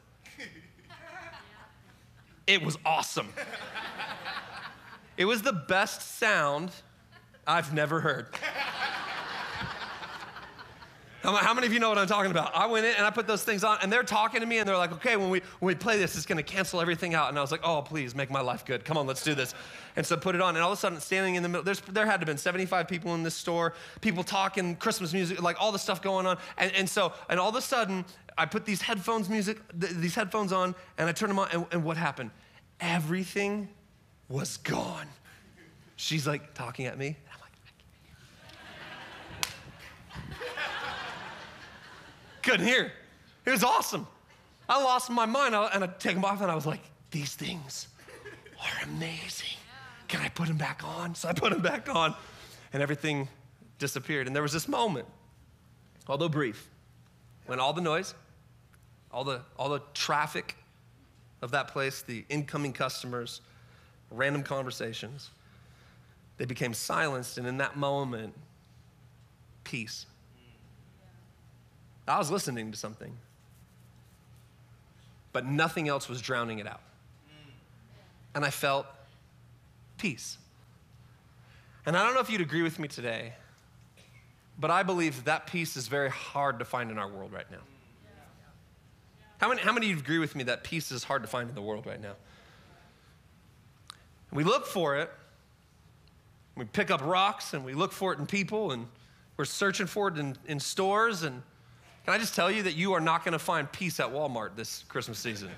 it 2.46 2.62
was 2.62 2.78
awesome. 2.84 3.28
it 5.16 5.24
was 5.24 5.42
the 5.42 5.52
best 5.52 6.18
sound 6.18 6.70
I've 7.46 7.72
never 7.72 8.00
heard. 8.00 8.28
How 11.22 11.54
many 11.54 11.66
of 11.66 11.72
you 11.72 11.80
know 11.80 11.88
what 11.88 11.98
I'm 11.98 12.06
talking 12.06 12.30
about? 12.30 12.54
I 12.54 12.66
went 12.66 12.86
in 12.86 12.94
and 12.94 13.04
I 13.04 13.10
put 13.10 13.26
those 13.26 13.42
things 13.42 13.64
on, 13.64 13.78
and 13.82 13.92
they're 13.92 14.04
talking 14.04 14.40
to 14.40 14.46
me, 14.46 14.58
and 14.58 14.68
they're 14.68 14.76
like, 14.76 14.92
okay, 14.92 15.16
when 15.16 15.28
we, 15.28 15.40
when 15.58 15.66
we 15.66 15.74
play 15.74 15.98
this, 15.98 16.14
it's 16.14 16.24
gonna 16.24 16.42
cancel 16.44 16.80
everything 16.80 17.14
out. 17.14 17.30
And 17.30 17.38
I 17.38 17.40
was 17.40 17.50
like, 17.50 17.62
oh, 17.64 17.82
please 17.82 18.14
make 18.14 18.30
my 18.30 18.40
life 18.40 18.64
good. 18.64 18.84
Come 18.84 18.96
on, 18.96 19.08
let's 19.08 19.24
do 19.24 19.34
this. 19.34 19.52
And 19.96 20.06
so 20.06 20.16
put 20.16 20.36
it 20.36 20.40
on, 20.40 20.54
and 20.54 20.62
all 20.62 20.70
of 20.70 20.78
a 20.78 20.80
sudden, 20.80 21.00
standing 21.00 21.34
in 21.34 21.42
the 21.42 21.48
middle, 21.48 21.64
there 21.64 22.06
had 22.06 22.18
to 22.18 22.20
have 22.20 22.26
been 22.26 22.38
75 22.38 22.86
people 22.86 23.12
in 23.16 23.24
this 23.24 23.34
store, 23.34 23.74
people 24.00 24.22
talking, 24.22 24.76
Christmas 24.76 25.12
music, 25.12 25.42
like 25.42 25.60
all 25.60 25.72
the 25.72 25.78
stuff 25.80 26.00
going 26.00 26.26
on. 26.26 26.38
And, 26.58 26.72
and 26.76 26.88
so, 26.88 27.12
and 27.28 27.40
all 27.40 27.48
of 27.48 27.56
a 27.56 27.60
sudden, 27.62 28.04
I 28.38 28.46
put 28.46 28.64
these 28.66 28.82
headphones 28.82 29.28
music, 29.28 29.58
th- 29.78 29.92
these 29.92 30.14
headphones 30.14 30.52
on, 30.52 30.74
and 30.98 31.08
I 31.08 31.12
turned 31.12 31.30
them 31.30 31.38
on, 31.38 31.48
and, 31.52 31.66
and 31.72 31.84
what 31.84 31.96
happened? 31.96 32.30
everything 32.80 33.68
was 34.28 34.56
gone. 34.58 35.06
She's 35.96 36.26
like 36.26 36.54
talking 36.54 36.86
at 36.86 36.98
me. 36.98 37.06
And 37.08 37.16
I'm 37.32 37.40
like, 37.40 37.52
couldn't 42.42 42.66
hear. 42.66 42.92
It 43.44 43.50
was 43.50 43.64
awesome. 43.64 44.06
I 44.68 44.82
lost 44.82 45.10
my 45.10 45.26
mind 45.26 45.54
and 45.54 45.84
I 45.84 45.86
take 45.86 46.14
them 46.14 46.24
off 46.24 46.40
and 46.40 46.50
I 46.50 46.54
was 46.54 46.66
like, 46.66 46.80
these 47.10 47.34
things 47.34 47.88
are 48.60 48.84
amazing. 48.84 49.56
Can 50.08 50.20
I 50.20 50.28
put 50.28 50.48
them 50.48 50.56
back 50.56 50.82
on? 50.84 51.14
So 51.14 51.28
I 51.28 51.32
put 51.32 51.52
them 51.52 51.62
back 51.62 51.88
on 51.88 52.14
and 52.72 52.82
everything 52.82 53.28
disappeared. 53.78 54.26
And 54.26 54.34
there 54.34 54.42
was 54.42 54.52
this 54.52 54.68
moment, 54.68 55.06
although 56.08 56.28
brief, 56.28 56.68
when 57.46 57.60
all 57.60 57.72
the 57.72 57.80
noise, 57.80 58.14
all 59.12 59.24
the, 59.24 59.40
all 59.58 59.68
the 59.68 59.82
traffic 59.94 60.56
of 61.42 61.50
that 61.52 61.68
place, 61.68 62.02
the 62.02 62.24
incoming 62.28 62.72
customers, 62.72 63.40
random 64.10 64.42
conversations. 64.42 65.30
They 66.38 66.44
became 66.44 66.74
silenced, 66.74 67.38
and 67.38 67.46
in 67.46 67.58
that 67.58 67.76
moment, 67.76 68.34
peace. 69.64 70.06
I 72.08 72.18
was 72.18 72.30
listening 72.30 72.70
to 72.70 72.78
something, 72.78 73.16
but 75.32 75.44
nothing 75.44 75.88
else 75.88 76.08
was 76.08 76.20
drowning 76.20 76.58
it 76.58 76.66
out. 76.66 76.82
And 78.34 78.44
I 78.44 78.50
felt 78.50 78.86
peace. 79.98 80.38
And 81.84 81.96
I 81.96 82.04
don't 82.04 82.14
know 82.14 82.20
if 82.20 82.30
you'd 82.30 82.40
agree 82.40 82.62
with 82.62 82.78
me 82.78 82.86
today, 82.86 83.32
but 84.58 84.70
I 84.70 84.82
believe 84.82 85.24
that, 85.24 85.46
peace 85.46 85.76
is 85.76 85.88
very 85.88 86.10
hard 86.10 86.58
to 86.58 86.64
find 86.64 86.90
in 86.90 86.98
our 86.98 87.08
world 87.08 87.32
right 87.32 87.50
now. 87.50 87.62
How 89.38 89.48
many, 89.48 89.60
how 89.60 89.72
many 89.72 89.86
of 89.86 89.92
you 89.92 89.98
agree 89.98 90.18
with 90.18 90.34
me 90.34 90.44
that 90.44 90.64
peace 90.64 90.90
is 90.90 91.04
hard 91.04 91.22
to 91.22 91.28
find 91.28 91.48
in 91.48 91.54
the 91.54 91.62
world 91.62 91.86
right 91.86 92.00
now? 92.00 92.14
We 94.32 94.44
look 94.44 94.66
for 94.66 94.96
it. 94.96 95.10
We 96.56 96.64
pick 96.64 96.90
up 96.90 97.02
rocks 97.04 97.52
and 97.52 97.64
we 97.64 97.74
look 97.74 97.92
for 97.92 98.12
it 98.12 98.18
in 98.18 98.26
people 98.26 98.72
and 98.72 98.86
we're 99.36 99.44
searching 99.44 99.86
for 99.86 100.08
it 100.08 100.18
in, 100.18 100.36
in 100.46 100.58
stores. 100.58 101.22
And 101.22 101.42
can 102.04 102.14
I 102.14 102.18
just 102.18 102.34
tell 102.34 102.50
you 102.50 102.62
that 102.62 102.74
you 102.74 102.94
are 102.94 103.00
not 103.00 103.24
going 103.24 103.32
to 103.32 103.38
find 103.38 103.70
peace 103.70 104.00
at 104.00 104.06
Walmart 104.06 104.56
this 104.56 104.84
Christmas 104.88 105.18
season? 105.18 105.50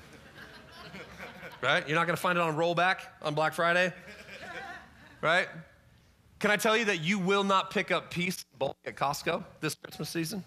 right? 1.63 1.87
You're 1.87 1.97
not 1.97 2.07
going 2.07 2.17
to 2.17 2.21
find 2.21 2.37
it 2.37 2.43
on 2.43 2.57
rollback 2.57 3.03
on 3.23 3.35
Black 3.35 3.55
Friday? 3.55 3.93
Right? 5.21 5.49
Can 6.41 6.51
I 6.51 6.57
tell 6.57 6.77
you 6.77 6.85
that 6.87 7.01
you 7.01 7.19
will 7.19 7.45
not 7.45 7.71
pick 7.71 7.91
up 7.91 8.11
peace 8.11 8.45
bulk 8.59 8.77
at 8.85 8.97
Costco 8.97 9.45
this 9.61 9.75
Christmas 9.75 10.09
season? 10.09 10.43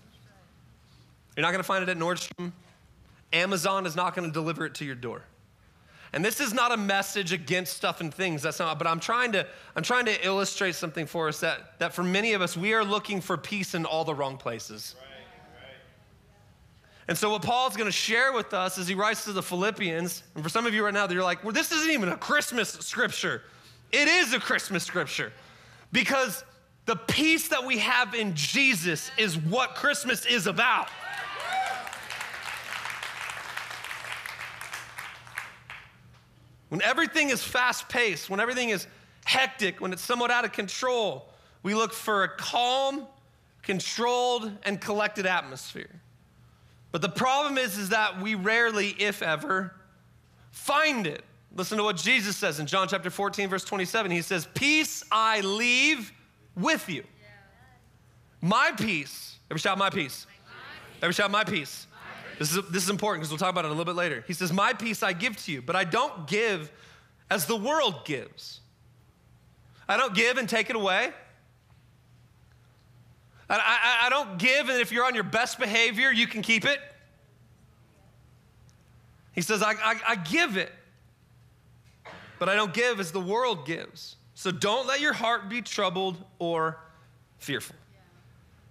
You're 1.35 1.43
not 1.43 1.51
going 1.51 1.59
to 1.59 1.67
find 1.67 1.83
it 1.83 1.89
at 1.89 1.97
Nordstrom. 1.97 2.51
Amazon 3.33 3.85
is 3.85 3.95
not 3.95 4.15
going 4.15 4.27
to 4.27 4.33
deliver 4.33 4.65
it 4.65 4.75
to 4.75 4.85
your 4.85 4.95
door. 4.95 5.23
And 6.13 6.25
this 6.25 6.41
is 6.41 6.53
not 6.53 6.73
a 6.73 6.77
message 6.77 7.31
against 7.31 7.77
stuff 7.77 8.01
and 8.01 8.13
things. 8.13 8.41
That's 8.41 8.59
not, 8.59 8.77
but 8.77 8.85
I'm 8.85 8.99
trying 8.99 9.31
to, 9.31 9.47
I'm 9.75 9.83
trying 9.83 10.05
to 10.05 10.25
illustrate 10.25 10.75
something 10.75 11.05
for 11.05 11.29
us 11.29 11.39
that, 11.39 11.79
that 11.79 11.93
for 11.93 12.03
many 12.03 12.33
of 12.33 12.41
us, 12.41 12.57
we 12.57 12.73
are 12.73 12.83
looking 12.83 13.21
for 13.21 13.37
peace 13.37 13.75
in 13.75 13.85
all 13.85 14.03
the 14.03 14.13
wrong 14.13 14.37
places. 14.37 14.95
Right, 14.99 15.63
right. 15.63 15.75
And 17.07 17.17
so, 17.17 17.29
what 17.29 17.43
Paul's 17.43 17.77
going 17.77 17.87
to 17.87 17.93
share 17.93 18.33
with 18.33 18.53
us 18.53 18.77
as 18.77 18.89
he 18.89 18.93
writes 18.93 19.23
to 19.23 19.31
the 19.31 19.41
Philippians, 19.43 20.23
and 20.35 20.43
for 20.43 20.49
some 20.49 20.65
of 20.65 20.73
you 20.73 20.83
right 20.83 20.93
now, 20.93 21.07
you're 21.07 21.23
like, 21.23 21.45
well, 21.45 21.53
this 21.53 21.71
isn't 21.71 21.91
even 21.91 22.09
a 22.09 22.17
Christmas 22.17 22.71
scripture. 22.71 23.43
It 23.93 24.09
is 24.09 24.33
a 24.33 24.39
Christmas 24.39 24.83
scripture 24.83 25.31
because 25.93 26.43
the 26.85 26.97
peace 26.97 27.47
that 27.49 27.65
we 27.65 27.77
have 27.77 28.15
in 28.15 28.35
Jesus 28.35 29.11
is 29.17 29.37
what 29.37 29.75
Christmas 29.75 30.25
is 30.25 30.45
about. 30.47 30.89
When 36.71 36.81
everything 36.83 37.31
is 37.31 37.43
fast 37.43 37.89
paced, 37.89 38.29
when 38.29 38.39
everything 38.39 38.69
is 38.69 38.87
hectic, 39.25 39.81
when 39.81 39.91
it's 39.91 40.01
somewhat 40.01 40.31
out 40.31 40.45
of 40.45 40.53
control, 40.53 41.27
we 41.63 41.75
look 41.75 41.91
for 41.91 42.23
a 42.23 42.29
calm, 42.29 43.07
controlled, 43.61 44.49
and 44.63 44.79
collected 44.79 45.25
atmosphere. 45.25 45.99
But 46.93 47.01
the 47.01 47.09
problem 47.09 47.57
is, 47.57 47.77
is 47.77 47.89
that 47.89 48.21
we 48.21 48.35
rarely, 48.35 48.95
if 48.97 49.21
ever, 49.21 49.75
find 50.51 51.07
it. 51.07 51.25
Listen 51.53 51.77
to 51.77 51.83
what 51.83 51.97
Jesus 51.97 52.37
says 52.37 52.61
in 52.61 52.67
John 52.67 52.87
chapter 52.87 53.09
14, 53.09 53.49
verse 53.49 53.65
27. 53.65 54.09
He 54.09 54.21
says, 54.21 54.47
Peace 54.53 55.03
I 55.11 55.41
leave 55.41 56.13
with 56.55 56.87
you. 56.87 57.03
My 58.39 58.71
peace. 58.77 59.39
Every 59.51 59.59
shout, 59.59 59.77
my 59.77 59.89
peace. 59.89 60.25
Every 61.01 61.13
shout, 61.13 61.31
my 61.31 61.43
peace. 61.43 61.85
This 62.39 62.55
is, 62.55 62.69
this 62.69 62.83
is 62.83 62.89
important 62.89 63.21
because 63.21 63.31
we'll 63.31 63.37
talk 63.37 63.51
about 63.51 63.65
it 63.65 63.69
a 63.69 63.73
little 63.73 63.85
bit 63.85 63.95
later. 63.95 64.23
He 64.27 64.33
says, 64.33 64.51
My 64.51 64.73
peace 64.73 65.03
I 65.03 65.13
give 65.13 65.37
to 65.45 65.51
you, 65.51 65.61
but 65.61 65.75
I 65.75 65.83
don't 65.83 66.27
give 66.27 66.71
as 67.29 67.45
the 67.45 67.55
world 67.55 68.05
gives. 68.05 68.59
I 69.87 69.97
don't 69.97 70.13
give 70.13 70.37
and 70.37 70.47
take 70.47 70.69
it 70.69 70.75
away. 70.75 71.11
I, 73.49 73.55
I, 73.57 74.07
I 74.07 74.09
don't 74.09 74.37
give, 74.37 74.69
and 74.69 74.79
if 74.79 74.91
you're 74.91 75.05
on 75.05 75.13
your 75.15 75.25
best 75.25 75.59
behavior, 75.59 76.11
you 76.11 76.27
can 76.27 76.41
keep 76.41 76.65
it. 76.65 76.79
He 79.33 79.41
says, 79.41 79.61
I, 79.61 79.71
I, 79.71 79.95
I 80.09 80.15
give 80.15 80.57
it, 80.57 80.71
but 82.39 82.49
I 82.49 82.55
don't 82.55 82.73
give 82.73 82.99
as 82.99 83.11
the 83.11 83.19
world 83.19 83.65
gives. 83.65 84.15
So 84.33 84.51
don't 84.51 84.87
let 84.87 85.01
your 85.01 85.13
heart 85.13 85.49
be 85.49 85.61
troubled 85.61 86.17
or 86.39 86.79
fearful. 87.39 87.75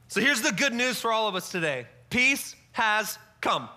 So 0.08 0.20
here's 0.20 0.42
the 0.42 0.52
good 0.52 0.72
news 0.72 1.00
for 1.00 1.12
all 1.12 1.28
of 1.28 1.34
us 1.34 1.50
today 1.50 1.86
peace 2.08 2.56
has 2.72 3.18
come. 3.40 3.68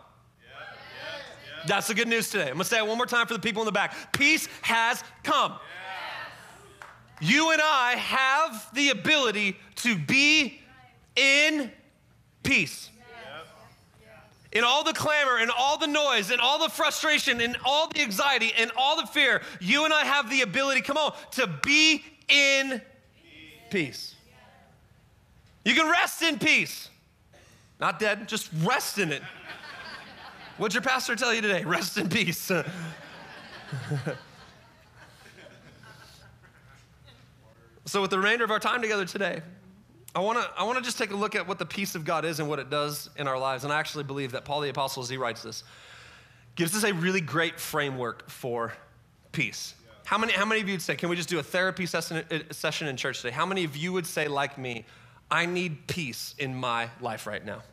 That's 1.66 1.88
the 1.88 1.94
good 1.94 2.08
news 2.08 2.30
today. 2.30 2.48
I'm 2.48 2.54
gonna 2.54 2.66
say 2.66 2.78
it 2.78 2.88
one 2.88 2.98
more 2.98 3.06
time 3.06 3.26
for 3.26 3.34
the 3.34 3.40
people 3.40 3.62
in 3.62 3.66
the 3.66 3.72
back. 3.72 4.14
Peace 4.14 4.48
has 4.62 5.04
come. 5.24 5.54
You 7.22 7.52
and 7.52 7.62
I 7.64 7.94
have 7.94 8.70
the 8.74 8.90
ability 8.90 9.58
to 9.78 9.98
be 9.98 10.60
in 11.16 11.72
peace. 12.44 12.90
In 14.52 14.64
all 14.64 14.84
the 14.84 14.94
clamor 14.94 15.38
and 15.38 15.50
all 15.50 15.78
the 15.78 15.88
noise 15.88 16.30
and 16.30 16.40
all 16.40 16.60
the 16.60 16.70
frustration 16.70 17.42
and 17.42 17.58
all 17.66 17.88
the 17.88 18.02
anxiety 18.02 18.52
and 18.56 18.72
all 18.78 18.98
the 19.02 19.08
fear, 19.08 19.42
you 19.60 19.86
and 19.86 19.94
I 19.94 20.04
have 20.04 20.30
the 20.30 20.42
ability, 20.42 20.82
come 20.82 20.98
on, 20.98 21.14
to 21.32 21.48
be 21.64 22.04
in 22.28 22.82
peace. 23.72 24.14
You 25.66 25.74
can 25.74 25.90
rest 25.90 26.22
in 26.22 26.38
peace. 26.38 26.90
Not 27.80 28.00
dead, 28.00 28.28
just 28.28 28.50
rest 28.64 29.00
in 29.00 29.12
it. 29.12 29.24
What'd 30.58 30.76
your 30.76 30.84
pastor 30.84 31.16
tell 31.16 31.34
you 31.34 31.42
today? 31.42 31.64
Rest 31.68 31.98
in 31.98 32.10
peace. 32.10 32.38
so, 37.86 38.02
with 38.02 38.12
the 38.12 38.18
remainder 38.18 38.44
of 38.44 38.52
our 38.52 38.60
time 38.60 38.82
together 38.82 39.06
today, 39.06 39.42
I 40.16 40.20
want 40.20 40.38
to 40.40 40.48
I 40.56 40.64
want 40.64 40.78
to 40.78 40.84
just 40.84 41.00
take 41.00 41.10
a 41.12 41.16
look 41.16 41.36
at 41.36 41.48
what 41.48 41.58
the 41.58 41.66
peace 41.66 41.96
of 41.96 42.06
God 42.06 42.24
is 42.24 42.40
and 42.40 42.48
what 42.48 42.60
it 42.60 42.70
does 42.70 43.10
in 43.18 43.28
our 43.28 43.40
lives. 43.40 43.64
And 43.64 43.74
I 43.74 43.80
actually 43.80 44.04
believe 44.04 44.34
that 44.34 44.46
Paul 44.46 44.62
the 44.62 44.70
apostle 44.70 45.02
as 45.02 45.10
he 45.10 45.18
writes 45.18 45.42
this 45.42 45.64
gives 46.56 46.76
us 46.76 46.84
a 46.84 46.94
really 46.94 47.22
great 47.22 47.60
framework 47.60 48.30
for 48.30 48.74
peace. 49.32 49.74
How 50.06 50.20
many 50.20 50.34
how 50.34 50.46
many 50.46 50.62
of 50.62 50.68
you 50.68 50.76
would 50.76 50.84
say 50.84 50.96
can 50.96 51.10
we 51.10 51.16
just 51.16 51.30
do 51.30 51.40
a 51.40 51.44
therapy 51.44 51.88
session, 51.88 52.24
uh, 52.30 52.40
session 52.52 52.88
in 52.88 52.96
church 52.96 53.24
today? 53.24 53.34
How 53.34 53.48
many 53.48 53.64
of 53.64 53.76
you 53.76 53.92
would 53.92 54.06
say 54.06 54.28
like 54.28 54.60
me, 54.60 54.86
I 55.32 55.48
need 55.48 55.88
peace 55.88 56.36
in 56.38 56.54
my 56.54 56.90
life 57.02 57.26
right 57.26 57.44
now? 57.44 57.64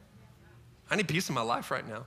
I 0.91 0.97
need 0.97 1.09
peace 1.09 1.29
in 1.29 1.35
my 1.35 1.43
life 1.43 1.71
right 1.71 1.87
now. 1.87 2.05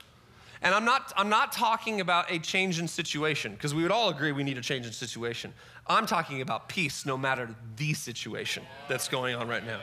And 0.64 0.74
I'm 0.74 0.86
not, 0.86 1.12
I'm 1.14 1.28
not 1.28 1.52
talking 1.52 2.00
about 2.00 2.30
a 2.30 2.38
change 2.38 2.80
in 2.80 2.88
situation, 2.88 3.52
because 3.52 3.74
we 3.74 3.82
would 3.82 3.92
all 3.92 4.08
agree 4.08 4.32
we 4.32 4.42
need 4.42 4.56
a 4.56 4.62
change 4.62 4.86
in 4.86 4.92
situation. 4.92 5.52
I'm 5.86 6.06
talking 6.06 6.40
about 6.40 6.70
peace 6.70 7.04
no 7.04 7.18
matter 7.18 7.54
the 7.76 7.92
situation 7.92 8.62
that's 8.88 9.06
going 9.06 9.36
on 9.36 9.46
right 9.46 9.64
now. 9.64 9.80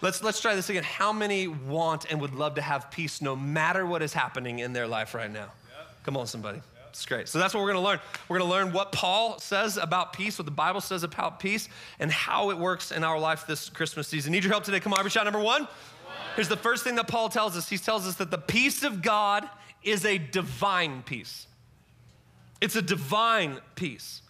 Let's, 0.00 0.22
let's 0.22 0.40
try 0.40 0.54
this 0.54 0.70
again. 0.70 0.84
How 0.84 1.12
many 1.12 1.48
want 1.48 2.10
and 2.10 2.18
would 2.22 2.34
love 2.34 2.54
to 2.54 2.62
have 2.62 2.90
peace 2.90 3.20
no 3.20 3.36
matter 3.36 3.84
what 3.84 4.02
is 4.02 4.14
happening 4.14 4.60
in 4.60 4.72
their 4.72 4.86
life 4.86 5.14
right 5.14 5.30
now? 5.30 5.48
Come 6.02 6.16
on, 6.16 6.26
somebody. 6.26 6.62
It's 6.88 7.04
great. 7.04 7.28
So 7.28 7.38
that's 7.38 7.52
what 7.52 7.60
we're 7.60 7.72
going 7.72 7.84
to 7.84 7.86
learn. 7.86 8.00
We're 8.28 8.38
going 8.38 8.50
to 8.50 8.56
learn 8.56 8.72
what 8.72 8.92
Paul 8.92 9.38
says 9.38 9.76
about 9.76 10.14
peace, 10.14 10.38
what 10.38 10.46
the 10.46 10.50
Bible 10.50 10.80
says 10.80 11.02
about 11.02 11.40
peace, 11.40 11.68
and 11.98 12.10
how 12.10 12.50
it 12.50 12.56
works 12.56 12.90
in 12.90 13.04
our 13.04 13.18
life 13.18 13.46
this 13.46 13.68
Christmas 13.68 14.08
season. 14.08 14.32
Need 14.32 14.44
your 14.44 14.52
help 14.52 14.64
today? 14.64 14.80
Come 14.80 14.94
on, 14.94 14.98
every 14.98 15.10
shot 15.10 15.24
number 15.24 15.40
one. 15.40 15.68
Here's 16.36 16.48
the 16.48 16.56
first 16.56 16.84
thing 16.84 16.94
that 16.94 17.06
Paul 17.06 17.28
tells 17.28 17.54
us. 17.54 17.68
He 17.68 17.76
tells 17.76 18.06
us 18.06 18.14
that 18.14 18.30
the 18.30 18.38
peace 18.38 18.82
of 18.82 19.02
God 19.02 19.46
is 19.86 20.04
a 20.04 20.18
divine 20.18 21.02
peace. 21.02 21.46
It's 22.60 22.76
a 22.76 22.82
divine 22.82 23.60
peace. 23.74 24.22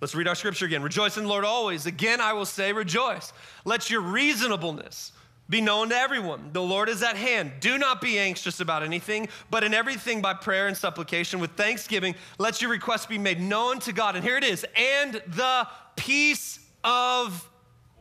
Let's 0.00 0.14
read 0.14 0.28
our 0.28 0.34
scripture 0.34 0.64
again. 0.64 0.82
Rejoice 0.82 1.16
in 1.16 1.24
the 1.24 1.28
Lord 1.28 1.44
always. 1.44 1.86
Again, 1.86 2.20
I 2.20 2.32
will 2.32 2.46
say, 2.46 2.72
rejoice. 2.72 3.32
Let 3.64 3.90
your 3.90 4.00
reasonableness 4.00 5.12
be 5.50 5.60
known 5.60 5.90
to 5.90 5.96
everyone. 5.96 6.50
The 6.52 6.62
Lord 6.62 6.88
is 6.88 7.02
at 7.02 7.16
hand. 7.16 7.52
Do 7.60 7.76
not 7.76 8.00
be 8.00 8.18
anxious 8.18 8.60
about 8.60 8.82
anything, 8.82 9.28
but 9.50 9.64
in 9.64 9.74
everything 9.74 10.22
by 10.22 10.32
prayer 10.34 10.68
and 10.68 10.76
supplication 10.76 11.40
with 11.40 11.50
thanksgiving, 11.52 12.14
let 12.38 12.62
your 12.62 12.70
requests 12.70 13.06
be 13.06 13.18
made 13.18 13.40
known 13.40 13.80
to 13.80 13.92
God. 13.92 14.14
And 14.14 14.24
here 14.24 14.36
it 14.36 14.44
is 14.44 14.64
and 14.76 15.14
the 15.26 15.66
peace 15.96 16.60
of 16.82 17.48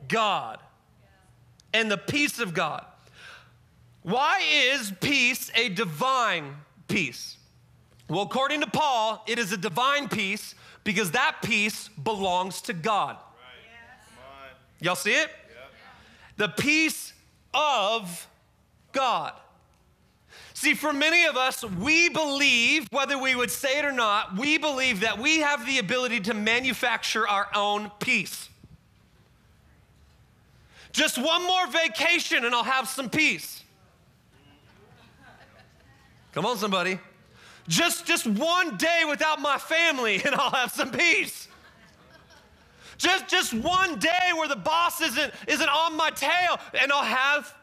God. 0.08 0.60
And 1.74 1.92
the 1.92 1.98
peace 1.98 2.40
of 2.40 2.54
God. 2.54 2.86
Why 4.04 4.42
is 4.42 4.94
peace 5.02 5.52
a 5.56 5.70
divine 5.70 6.56
peace? 6.90 7.38
Well, 8.10 8.24
according 8.24 8.62
to 8.62 8.68
Paul, 8.68 9.24
it 9.28 9.40
is 9.40 9.54
a 9.54 9.58
divine 9.58 10.10
peace 10.10 10.56
because 10.84 11.12
that 11.12 11.38
peace 11.44 11.88
belongs 11.90 12.62
to 12.64 12.74
God. 12.74 13.16
Right. 13.16 14.52
Y'all 14.82 14.96
see 14.96 15.14
it? 15.14 15.30
The 16.38 16.50
peace 16.50 17.14
of 17.54 18.28
God. 18.92 19.34
See, 20.54 20.74
for 20.74 20.92
many 20.92 21.26
of 21.26 21.38
us, 21.38 21.64
we 21.64 22.10
believe, 22.10 22.88
whether 22.92 23.18
we 23.18 23.36
would 23.36 23.52
say 23.52 23.80
it 23.80 23.86
or 23.86 23.92
not, 23.92 24.38
we 24.38 24.58
believe 24.58 25.02
that 25.02 25.20
we 25.20 25.40
have 25.40 25.66
the 25.66 25.80
ability 25.80 26.20
to 26.22 26.34
manufacture 26.34 27.28
our 27.28 27.48
own 27.56 27.92
peace. 28.00 28.50
Just 30.92 31.18
one 31.18 31.44
more 31.46 31.68
vacation 31.68 32.44
and 32.44 32.54
I'll 32.54 32.64
have 32.64 32.88
some 32.88 33.10
peace. 33.10 33.64
Come 36.32 36.46
on, 36.46 36.58
somebody. 36.58 37.00
Just, 37.68 38.06
just 38.06 38.26
one 38.26 38.78
day 38.78 39.04
without 39.08 39.40
my 39.40 39.58
family 39.58 40.22
and 40.24 40.34
I'll 40.36 40.52
have 40.52 40.72
some 40.72 40.92
peace. 40.92 41.48
Just, 42.98 43.28
just 43.30 43.54
one 43.54 43.98
day 44.00 44.32
where 44.36 44.48
the 44.48 44.58
boss 44.58 45.00
isn't, 45.02 45.34
isn't 45.48 45.70
on 45.70 45.96
my 45.96 46.10
tail, 46.10 46.60
and 46.78 46.92
I'll 46.92 47.02
have 47.02 47.56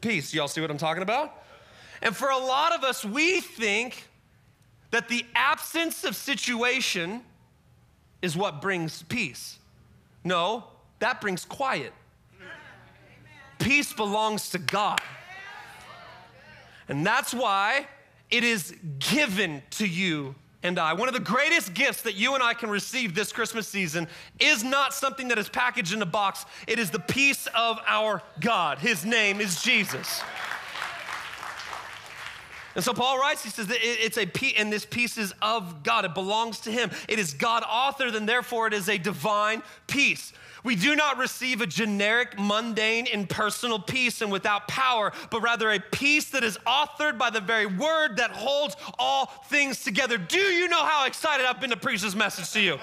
peace. 0.00 0.32
Y'all 0.32 0.46
see 0.46 0.60
what 0.60 0.70
I'm 0.70 0.78
talking 0.78 1.02
about? 1.02 1.42
And 2.00 2.16
for 2.16 2.30
a 2.30 2.38
lot 2.38 2.72
of 2.72 2.84
us, 2.84 3.04
we 3.04 3.40
think 3.40 4.06
that 4.92 5.08
the 5.08 5.26
absence 5.34 6.04
of 6.04 6.14
situation 6.14 7.22
is 8.22 8.36
what 8.36 8.62
brings 8.62 9.02
peace. 9.02 9.58
No, 10.22 10.64
that 11.00 11.20
brings 11.20 11.44
quiet. 11.44 11.92
Peace 13.58 13.92
belongs 13.92 14.50
to 14.50 14.58
God. 14.58 15.00
And 16.90 17.06
that's 17.06 17.32
why 17.32 17.86
it 18.30 18.42
is 18.42 18.74
given 18.98 19.62
to 19.70 19.86
you 19.86 20.34
and 20.62 20.76
I. 20.76 20.92
One 20.92 21.06
of 21.06 21.14
the 21.14 21.20
greatest 21.20 21.72
gifts 21.72 22.02
that 22.02 22.16
you 22.16 22.34
and 22.34 22.42
I 22.42 22.52
can 22.52 22.68
receive 22.68 23.14
this 23.14 23.32
Christmas 23.32 23.68
season 23.68 24.08
is 24.40 24.64
not 24.64 24.92
something 24.92 25.28
that 25.28 25.38
is 25.38 25.48
packaged 25.48 25.92
in 25.92 26.02
a 26.02 26.06
box, 26.06 26.44
it 26.66 26.80
is 26.80 26.90
the 26.90 26.98
peace 26.98 27.46
of 27.54 27.78
our 27.86 28.22
God. 28.40 28.78
His 28.78 29.04
name 29.04 29.40
is 29.40 29.62
Jesus. 29.62 30.20
And 32.74 32.84
so 32.84 32.92
Paul 32.92 33.18
writes, 33.18 33.44
he 33.44 33.50
says 33.50 33.68
that 33.68 33.78
it's 33.80 34.18
a 34.18 34.26
peace, 34.26 34.54
and 34.58 34.72
this 34.72 34.84
peace 34.84 35.16
is 35.16 35.32
of 35.40 35.82
God. 35.82 36.04
It 36.04 36.14
belongs 36.14 36.60
to 36.60 36.72
him. 36.72 36.90
It 37.08 37.18
is 37.18 37.34
God 37.34 37.62
authored, 37.62 38.14
and 38.16 38.28
therefore 38.28 38.66
it 38.66 38.74
is 38.74 38.88
a 38.88 38.98
divine 38.98 39.62
peace. 39.86 40.32
We 40.64 40.76
do 40.76 40.94
not 40.94 41.18
receive 41.18 41.60
a 41.60 41.66
generic, 41.66 42.38
mundane, 42.38 43.06
impersonal 43.06 43.78
peace 43.78 44.20
and 44.20 44.30
without 44.30 44.68
power, 44.68 45.12
but 45.30 45.40
rather 45.40 45.70
a 45.70 45.80
peace 45.80 46.30
that 46.30 46.44
is 46.44 46.58
authored 46.66 47.18
by 47.18 47.30
the 47.30 47.40
very 47.40 47.66
word 47.66 48.16
that 48.16 48.30
holds 48.30 48.76
all 48.98 49.26
things 49.48 49.82
together. 49.82 50.18
Do 50.18 50.38
you 50.38 50.68
know 50.68 50.84
how 50.84 51.06
excited 51.06 51.46
I've 51.46 51.60
been 51.60 51.70
to 51.70 51.76
preach 51.76 52.02
this 52.02 52.14
message 52.14 52.50
to 52.52 52.60
you? 52.60 52.78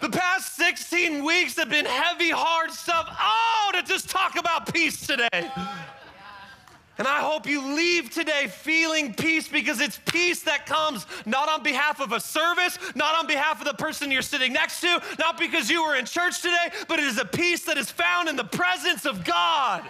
The 0.00 0.10
past 0.10 0.56
16 0.56 1.24
weeks 1.24 1.56
have 1.56 1.70
been 1.70 1.86
heavy, 1.86 2.30
hard 2.30 2.70
stuff. 2.70 3.08
Oh, 3.08 3.70
to 3.74 3.82
just 3.82 4.10
talk 4.10 4.36
about 4.36 4.72
peace 4.72 5.06
today. 5.06 5.50
And 6.96 7.08
I 7.08 7.20
hope 7.20 7.46
you 7.46 7.74
leave 7.74 8.10
today 8.10 8.46
feeling 8.48 9.14
peace 9.14 9.48
because 9.48 9.80
it's 9.80 9.98
peace 10.06 10.42
that 10.42 10.64
comes 10.66 11.06
not 11.26 11.48
on 11.48 11.62
behalf 11.64 12.00
of 12.00 12.12
a 12.12 12.20
service, 12.20 12.78
not 12.94 13.18
on 13.18 13.26
behalf 13.26 13.60
of 13.60 13.66
the 13.66 13.74
person 13.74 14.12
you're 14.12 14.22
sitting 14.22 14.52
next 14.52 14.80
to, 14.80 15.02
not 15.18 15.36
because 15.36 15.68
you 15.68 15.84
were 15.84 15.96
in 15.96 16.04
church 16.04 16.40
today, 16.40 16.70
but 16.86 17.00
it 17.00 17.04
is 17.06 17.18
a 17.18 17.24
peace 17.24 17.64
that 17.64 17.78
is 17.78 17.90
found 17.90 18.28
in 18.28 18.36
the 18.36 18.44
presence 18.44 19.06
of 19.06 19.24
God. 19.24 19.82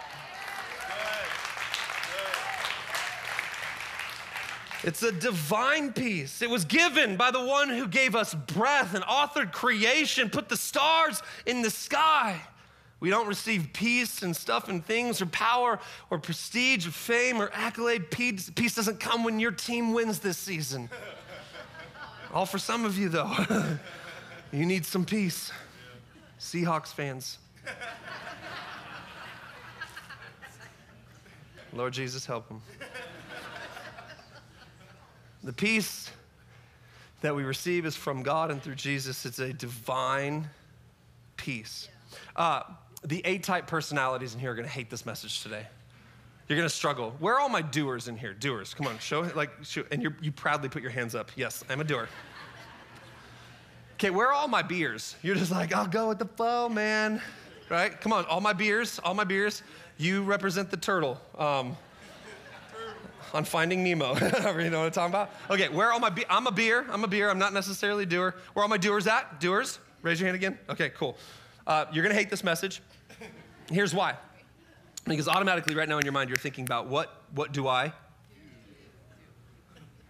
It's 4.83 5.01
a 5.01 5.11
divine 5.11 5.93
peace. 5.93 6.41
It 6.41 6.49
was 6.49 6.65
given 6.65 7.17
by 7.17 7.31
the 7.31 7.43
one 7.43 7.69
who 7.69 7.87
gave 7.87 8.15
us 8.15 8.33
breath 8.33 8.93
and 8.93 9.03
authored 9.05 9.51
creation, 9.51 10.29
put 10.29 10.47
the 10.47 10.57
stars 10.57 11.21
in 11.45 11.61
the 11.61 11.71
sky. 11.71 12.39
We 13.05 13.11
don't 13.11 13.27
receive 13.27 13.69
peace 13.71 14.23
and 14.23 14.35
stuff 14.35 14.67
and 14.67 14.83
things 14.83 15.21
or 15.21 15.27
power 15.27 15.79
or 16.09 16.17
prestige 16.17 16.87
or 16.87 16.91
fame 16.91 17.39
or 17.39 17.51
accolade. 17.53 18.09
Peace, 18.09 18.49
peace 18.49 18.73
doesn't 18.73 18.99
come 18.99 19.23
when 19.23 19.39
your 19.39 19.51
team 19.51 19.93
wins 19.93 20.17
this 20.17 20.39
season. 20.39 20.89
All 22.33 22.47
for 22.47 22.57
some 22.57 22.83
of 22.83 22.97
you, 22.97 23.09
though. 23.09 23.31
you 24.51 24.65
need 24.65 24.87
some 24.87 25.05
peace. 25.05 25.51
Seahawks 26.39 26.91
fans. 26.91 27.37
Lord 31.73 31.93
Jesus, 31.93 32.25
help 32.25 32.47
them. 32.47 32.59
The 35.43 35.53
peace 35.53 36.09
that 37.21 37.35
we 37.35 37.43
receive 37.43 37.85
is 37.85 37.95
from 37.95 38.23
God 38.23 38.49
and 38.49 38.63
through 38.63 38.73
Jesus. 38.73 39.27
It's 39.27 39.37
a 39.37 39.53
divine 39.53 40.49
peace. 41.37 41.87
Uh, 42.35 42.63
the 43.05 43.21
A 43.25 43.37
type 43.37 43.67
personalities 43.67 44.33
in 44.33 44.39
here 44.39 44.51
are 44.51 44.55
gonna 44.55 44.67
hate 44.67 44.89
this 44.89 45.05
message 45.05 45.41
today. 45.43 45.67
You're 46.47 46.57
gonna 46.57 46.69
struggle. 46.69 47.15
Where 47.19 47.35
are 47.35 47.39
all 47.39 47.49
my 47.49 47.61
doers 47.61 48.07
in 48.07 48.17
here? 48.17 48.33
Doers, 48.33 48.73
come 48.73 48.87
on, 48.87 48.99
show, 48.99 49.21
like, 49.35 49.51
show, 49.63 49.83
and 49.91 50.01
you 50.03 50.31
proudly 50.31 50.69
put 50.69 50.81
your 50.81 50.91
hands 50.91 51.15
up. 51.15 51.31
Yes, 51.35 51.63
I'm 51.69 51.81
a 51.81 51.83
doer. 51.83 52.07
Okay, 53.93 54.09
where 54.09 54.27
are 54.27 54.33
all 54.33 54.47
my 54.47 54.61
beers? 54.61 55.15
You're 55.21 55.35
just 55.35 55.51
like, 55.51 55.73
I'll 55.73 55.87
go 55.87 56.09
with 56.09 56.19
the 56.19 56.25
flow, 56.25 56.67
man. 56.67 57.21
Right? 57.69 57.99
Come 58.01 58.11
on, 58.11 58.25
all 58.25 58.41
my 58.41 58.53
beers, 58.53 58.99
all 58.99 59.13
my 59.13 59.23
beers. 59.23 59.63
You 59.97 60.21
represent 60.23 60.69
the 60.69 60.77
turtle. 60.77 61.19
Um, 61.37 61.77
on 63.33 63.43
Finding 63.43 63.83
Nemo. 63.83 64.15
you 64.59 64.69
know 64.69 64.79
what 64.79 64.85
I'm 64.85 64.91
talking 64.91 65.11
about? 65.11 65.31
Okay, 65.49 65.67
where 65.69 65.87
are 65.87 65.93
all 65.93 65.99
my 65.99 66.09
be- 66.09 66.25
I'm 66.29 66.47
a 66.47 66.51
beer. 66.51 66.85
I'm 66.89 67.03
a 67.03 67.07
beer. 67.07 67.29
I'm 67.29 67.39
not 67.39 67.53
necessarily 67.53 68.03
a 68.03 68.05
doer. 68.05 68.35
Where 68.53 68.61
are 68.61 68.63
all 68.63 68.69
my 68.69 68.77
doers 68.77 69.07
at? 69.07 69.39
Doers? 69.39 69.79
Raise 70.01 70.19
your 70.19 70.27
hand 70.27 70.35
again. 70.35 70.57
Okay, 70.69 70.89
cool. 70.89 71.17
Uh, 71.67 71.85
you're 71.91 72.03
gonna 72.03 72.15
hate 72.15 72.29
this 72.29 72.43
message. 72.43 72.81
Here's 73.69 73.93
why. 73.93 74.15
Because 75.05 75.27
automatically, 75.27 75.75
right 75.75 75.87
now 75.87 75.97
in 75.97 76.05
your 76.05 76.13
mind, 76.13 76.29
you're 76.29 76.37
thinking 76.37 76.65
about 76.65 76.87
what, 76.87 77.23
what 77.33 77.51
do 77.51 77.67
I? 77.67 77.93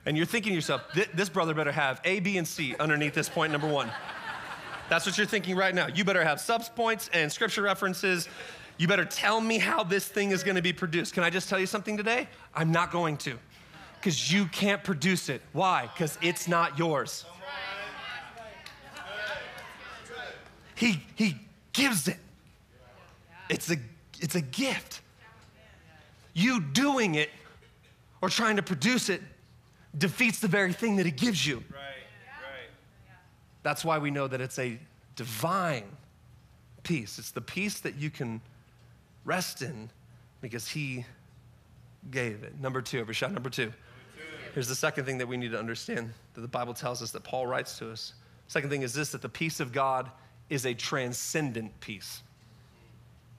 And 0.06 0.16
you're 0.16 0.26
thinking 0.26 0.52
to 0.52 0.56
yourself, 0.56 0.84
this 1.14 1.30
brother 1.30 1.54
better 1.54 1.72
have 1.72 2.00
A, 2.06 2.20
B, 2.20 2.38
and 2.38 2.48
C 2.48 2.76
underneath 2.80 3.14
this 3.14 3.28
point 3.28 3.52
number 3.52 3.68
one. 3.68 3.90
That's 4.88 5.06
what 5.06 5.18
you're 5.18 5.26
thinking 5.26 5.56
right 5.56 5.74
now. 5.74 5.88
You 5.88 6.06
better 6.06 6.24
have 6.24 6.40
subs 6.40 6.70
points 6.70 7.10
and 7.12 7.32
scripture 7.32 7.64
references. 7.64 8.30
You 8.78 8.88
better 8.88 9.06
tell 9.06 9.42
me 9.42 9.58
how 9.58 9.84
this 9.84 10.08
thing 10.08 10.32
is 10.32 10.44
going 10.44 10.58
to 10.58 10.62
be 10.62 10.74
produced. 10.74 11.14
Can 11.14 11.24
I 11.24 11.30
just 11.30 11.50
tell 11.50 11.60
you 11.60 11.66
something 11.66 11.98
today? 11.98 12.28
I'm 12.54 12.72
not 12.72 12.92
going 12.92 13.18
to. 13.18 13.38
Because 14.00 14.32
you 14.32 14.46
can't 14.46 14.84
produce 14.84 15.28
it. 15.30 15.42
Why? 15.54 15.90
Because 15.94 16.20
it's 16.22 16.48
not 16.48 16.78
yours. 16.78 17.26
He, 20.76 21.02
he 21.16 21.38
gives 21.74 22.08
it. 22.08 22.18
It's 23.50 23.70
a, 23.72 23.78
it's 24.20 24.36
a 24.36 24.42
gift. 24.42 25.02
You 26.34 26.62
doing 26.62 27.16
it 27.16 27.30
or 28.22 28.30
trying 28.30 28.56
to 28.58 28.64
produce 28.64 29.10
it 29.10 29.22
defeats 29.98 30.40
the 30.40 30.48
very 30.48 30.74
thing 30.74 30.98
that 30.98 31.06
it 31.06 31.16
gives 31.16 31.46
you. 31.46 31.58
Right, 31.70 31.80
right. 31.80 32.70
That's 33.64 33.86
why 33.86 33.98
we 33.98 34.12
know 34.12 34.28
that 34.28 34.42
it's 34.42 34.60
a 34.60 34.78
divine 35.16 35.86
peace. 36.84 37.20
It's 37.20 37.32
the 37.32 37.42
peace 37.42 37.80
that 37.82 37.96
you 37.96 38.10
can 38.10 38.42
rest 39.24 39.62
in 39.62 39.90
because 40.42 40.68
He 40.68 41.06
gave 42.12 42.44
it. 42.44 42.60
Number 42.60 42.82
two, 42.82 43.06
Rashad, 43.06 43.32
number 43.32 43.50
two. 43.50 43.72
Here's 44.54 44.68
the 44.70 44.76
second 44.76 45.06
thing 45.06 45.18
that 45.18 45.28
we 45.28 45.36
need 45.36 45.52
to 45.52 45.60
understand 45.60 46.14
that 46.34 46.42
the 46.42 46.48
Bible 46.48 46.74
tells 46.74 47.02
us 47.02 47.12
that 47.12 47.24
Paul 47.24 47.46
writes 47.46 47.78
to 47.80 47.92
us. 47.92 48.14
Second 48.48 48.70
thing 48.70 48.84
is 48.84 48.94
this 48.94 49.12
that 49.12 49.22
the 49.22 49.30
peace 49.30 49.60
of 49.60 49.74
God 49.74 50.10
is 50.50 50.66
a 50.66 50.74
transcendent 50.74 51.78
peace. 51.82 52.22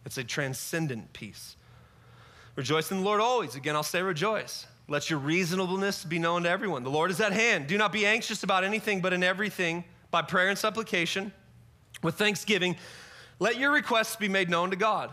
It's 0.06 0.16
a 0.18 0.24
transcendent 0.24 1.12
peace. 1.12 1.56
Rejoice 2.54 2.90
in 2.90 2.98
the 2.98 3.04
Lord 3.04 3.20
always. 3.20 3.56
Again, 3.56 3.74
I'll 3.74 3.82
say 3.82 4.00
rejoice. 4.00 4.66
Let 4.88 5.10
your 5.10 5.18
reasonableness 5.18 6.04
be 6.04 6.20
known 6.20 6.44
to 6.44 6.48
everyone. 6.48 6.84
The 6.84 6.90
Lord 6.90 7.10
is 7.10 7.20
at 7.20 7.32
hand. 7.32 7.66
Do 7.66 7.76
not 7.76 7.92
be 7.92 8.06
anxious 8.06 8.44
about 8.44 8.62
anything, 8.62 9.00
but 9.00 9.12
in 9.12 9.24
everything, 9.24 9.84
by 10.12 10.22
prayer 10.22 10.48
and 10.48 10.56
supplication, 10.56 11.32
with 12.02 12.14
thanksgiving, 12.14 12.76
let 13.40 13.58
your 13.58 13.72
requests 13.72 14.14
be 14.14 14.28
made 14.28 14.48
known 14.48 14.70
to 14.70 14.76
God. 14.76 15.12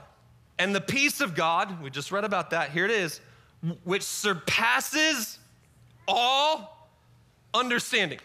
And 0.60 0.76
the 0.76 0.82
peace 0.82 1.22
of 1.22 1.34
God, 1.34 1.82
we 1.82 1.90
just 1.90 2.12
read 2.12 2.24
about 2.24 2.52
that, 2.52 2.70
here 2.70 2.86
it 2.86 2.92
is, 2.92 3.20
which 3.84 4.04
surpasses 4.04 5.40
all 6.08 6.88
understanding. 7.54 8.20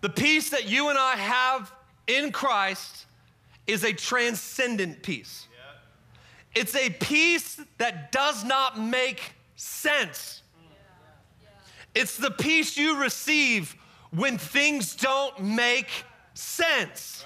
The 0.00 0.10
peace 0.10 0.50
that 0.50 0.68
you 0.68 0.88
and 0.88 0.98
I 0.98 1.14
have 1.14 1.72
in 2.08 2.32
Christ 2.32 3.06
is 3.70 3.84
a 3.84 3.92
transcendent 3.92 5.02
peace. 5.02 5.46
It's 6.54 6.74
a 6.74 6.90
peace 6.90 7.60
that 7.78 8.10
does 8.10 8.44
not 8.44 8.78
make 8.78 9.32
sense. 9.56 10.42
It's 11.94 12.16
the 12.16 12.30
peace 12.30 12.76
you 12.76 13.00
receive 13.00 13.76
when 14.10 14.38
things 14.38 14.94
don't 14.96 15.40
make 15.40 15.88
sense. 16.34 17.24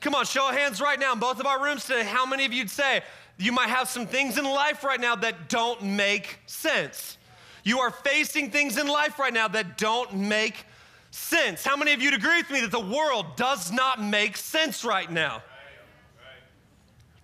Come 0.00 0.14
on, 0.14 0.24
show 0.24 0.48
of 0.48 0.54
hands 0.54 0.80
right 0.80 0.98
now 0.98 1.12
in 1.12 1.18
both 1.18 1.38
of 1.38 1.46
our 1.46 1.62
rooms 1.62 1.84
today. 1.84 2.04
How 2.04 2.26
many 2.26 2.44
of 2.44 2.52
you'd 2.52 2.70
say 2.70 3.02
you 3.38 3.52
might 3.52 3.68
have 3.68 3.88
some 3.88 4.06
things 4.06 4.38
in 4.38 4.44
life 4.44 4.84
right 4.84 5.00
now 5.00 5.14
that 5.16 5.48
don't 5.48 5.82
make 5.82 6.40
sense? 6.46 7.18
You 7.64 7.80
are 7.80 7.90
facing 7.90 8.50
things 8.50 8.78
in 8.78 8.88
life 8.88 9.18
right 9.18 9.32
now 9.32 9.48
that 9.48 9.78
don't 9.78 10.12
make 10.14 10.64
sense. 11.10 11.62
How 11.62 11.76
many 11.76 11.92
of 11.92 12.02
you'd 12.02 12.14
agree 12.14 12.38
with 12.38 12.50
me 12.50 12.60
that 12.62 12.72
the 12.72 12.80
world 12.80 13.36
does 13.36 13.70
not 13.70 14.02
make 14.02 14.36
sense 14.36 14.84
right 14.84 15.10
now? 15.10 15.42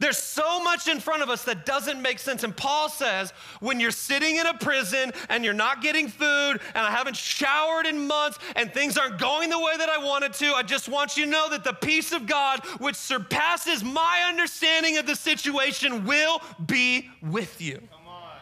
There's 0.01 0.19
so 0.19 0.63
much 0.63 0.87
in 0.87 1.01
front 1.01 1.23
of 1.23 1.29
us 1.29 1.43
that 1.45 1.67
doesn't 1.67 2.01
make 2.01 2.21
sense. 2.21 2.45
And 2.45 2.57
Paul 2.57 2.89
says, 2.89 3.33
when 3.61 3.81
you're 3.81 3.91
sitting 3.91 4.37
in 4.37 4.47
a 4.47 4.55
prison 4.55 5.13
and 5.29 5.45
you're 5.45 5.55
not 5.55 5.83
getting 5.83 6.07
food, 6.07 6.61
and 6.75 6.87
I 6.87 6.91
haven't 6.91 7.17
showered 7.17 7.85
in 7.87 8.07
months, 8.07 8.39
and 8.55 8.73
things 8.73 8.97
aren't 8.97 9.19
going 9.19 9.51
the 9.51 9.59
way 9.59 9.77
that 9.77 9.89
I 9.89 9.99
wanted 9.99 10.35
to, 10.35 10.53
I 10.55 10.63
just 10.63 10.89
want 10.89 11.17
you 11.17 11.25
to 11.25 11.31
know 11.31 11.51
that 11.51 11.65
the 11.65 11.73
peace 11.73 12.13
of 12.13 12.27
God, 12.27 12.65
which 12.79 12.95
surpasses 12.95 13.83
my 13.83 14.25
understanding 14.29 14.99
of 14.99 15.07
the 15.07 15.17
situation, 15.17 16.05
will 16.05 16.41
be 16.65 17.11
with 17.21 17.61
you. 17.61 17.83
Come 17.91 18.09
on. 18.09 18.39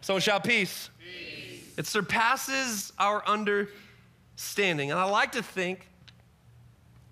Someone 0.00 0.20
shout 0.20 0.44
peace. 0.44 0.90
peace. 1.00 1.74
It 1.76 1.86
surpasses 1.86 2.92
our 2.98 3.26
understanding. 3.26 4.92
And 4.92 5.00
I 5.00 5.04
like 5.04 5.32
to 5.32 5.42
think 5.42 5.88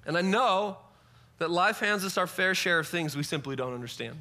And 0.06 0.16
I 0.16 0.22
know 0.22 0.78
that 1.40 1.50
life 1.50 1.80
hands 1.80 2.04
us 2.04 2.18
our 2.18 2.26
fair 2.26 2.54
share 2.54 2.78
of 2.78 2.86
things 2.86 3.16
we 3.16 3.22
simply 3.22 3.56
don't 3.56 3.72
understand. 3.72 4.20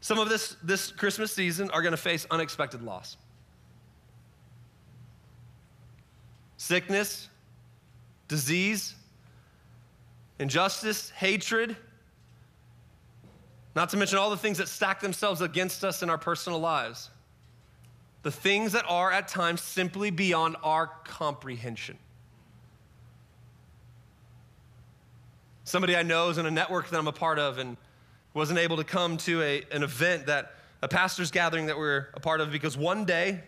Some 0.00 0.18
of 0.18 0.28
this, 0.28 0.56
this 0.60 0.90
Christmas 0.90 1.32
season 1.32 1.70
are 1.70 1.82
going 1.82 1.92
to 1.92 1.96
face 1.96 2.26
unexpected 2.32 2.82
loss. 2.82 3.16
Sickness, 6.56 7.28
disease, 8.26 8.96
injustice, 10.40 11.10
hatred, 11.10 11.76
not 13.76 13.90
to 13.90 13.96
mention 13.96 14.18
all 14.18 14.30
the 14.30 14.36
things 14.36 14.58
that 14.58 14.66
stack 14.66 15.00
themselves 15.00 15.42
against 15.42 15.84
us 15.84 16.02
in 16.02 16.10
our 16.10 16.18
personal 16.18 16.58
lives. 16.58 17.08
The 18.24 18.32
things 18.32 18.72
that 18.72 18.84
are 18.88 19.12
at 19.12 19.28
times 19.28 19.60
simply 19.60 20.10
beyond 20.10 20.56
our 20.64 20.88
comprehension. 21.04 21.98
Somebody 25.70 25.94
I 25.94 26.02
know 26.02 26.30
is 26.30 26.38
in 26.38 26.46
a 26.46 26.50
network 26.50 26.88
that 26.88 26.98
I'm 26.98 27.06
a 27.06 27.12
part 27.12 27.38
of 27.38 27.58
and 27.58 27.76
wasn't 28.34 28.58
able 28.58 28.78
to 28.78 28.82
come 28.82 29.18
to 29.18 29.40
a, 29.40 29.62
an 29.70 29.84
event 29.84 30.26
that 30.26 30.56
a 30.82 30.88
pastor's 30.88 31.30
gathering 31.30 31.66
that 31.66 31.78
we're 31.78 32.08
a 32.12 32.18
part 32.18 32.40
of 32.40 32.50
because 32.50 32.76
one 32.76 33.04
day 33.04 33.38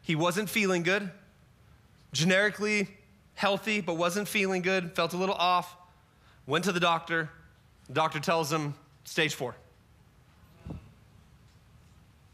he 0.00 0.16
wasn't 0.16 0.48
feeling 0.48 0.82
good, 0.82 1.10
generically 2.14 2.88
healthy, 3.34 3.82
but 3.82 3.98
wasn't 3.98 4.26
feeling 4.26 4.62
good, 4.62 4.96
felt 4.96 5.12
a 5.12 5.18
little 5.18 5.34
off, 5.34 5.76
went 6.46 6.64
to 6.64 6.72
the 6.72 6.80
doctor. 6.80 7.28
The 7.88 7.92
doctor 7.92 8.20
tells 8.20 8.50
him 8.50 8.72
stage 9.04 9.34
four. 9.34 9.54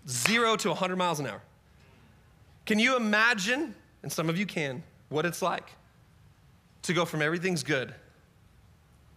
Zero 0.08 0.54
to 0.54 0.68
100 0.68 0.94
miles 0.94 1.18
an 1.18 1.26
hour. 1.26 1.42
Can 2.64 2.78
you 2.78 2.96
imagine, 2.96 3.74
and 4.04 4.12
some 4.12 4.28
of 4.28 4.38
you 4.38 4.46
can, 4.46 4.84
what 5.08 5.26
it's 5.26 5.42
like 5.42 5.68
to 6.82 6.92
go 6.92 7.04
from 7.04 7.20
everything's 7.20 7.64
good 7.64 7.92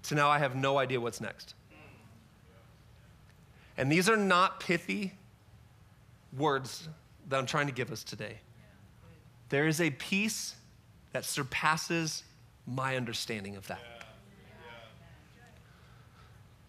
to 0.10 0.16
now 0.16 0.30
I 0.30 0.40
have 0.40 0.56
no 0.56 0.78
idea 0.78 1.00
what's 1.00 1.22
next? 1.22 1.54
And 3.78 3.92
these 3.92 4.10
are 4.10 4.18
not 4.18 4.60
pithy 4.60 5.14
words 6.38 6.88
that 7.30 7.38
I'm 7.38 7.46
trying 7.46 7.68
to 7.68 7.74
give 7.74 7.92
us 7.92 8.04
today. 8.04 8.40
There 9.50 9.68
is 9.68 9.82
a 9.82 9.90
peace 9.92 10.56
that 11.14 11.26
surpasses 11.26 12.24
my 12.66 12.96
understanding 12.96 13.56
of 13.56 13.68
that. 13.68 13.80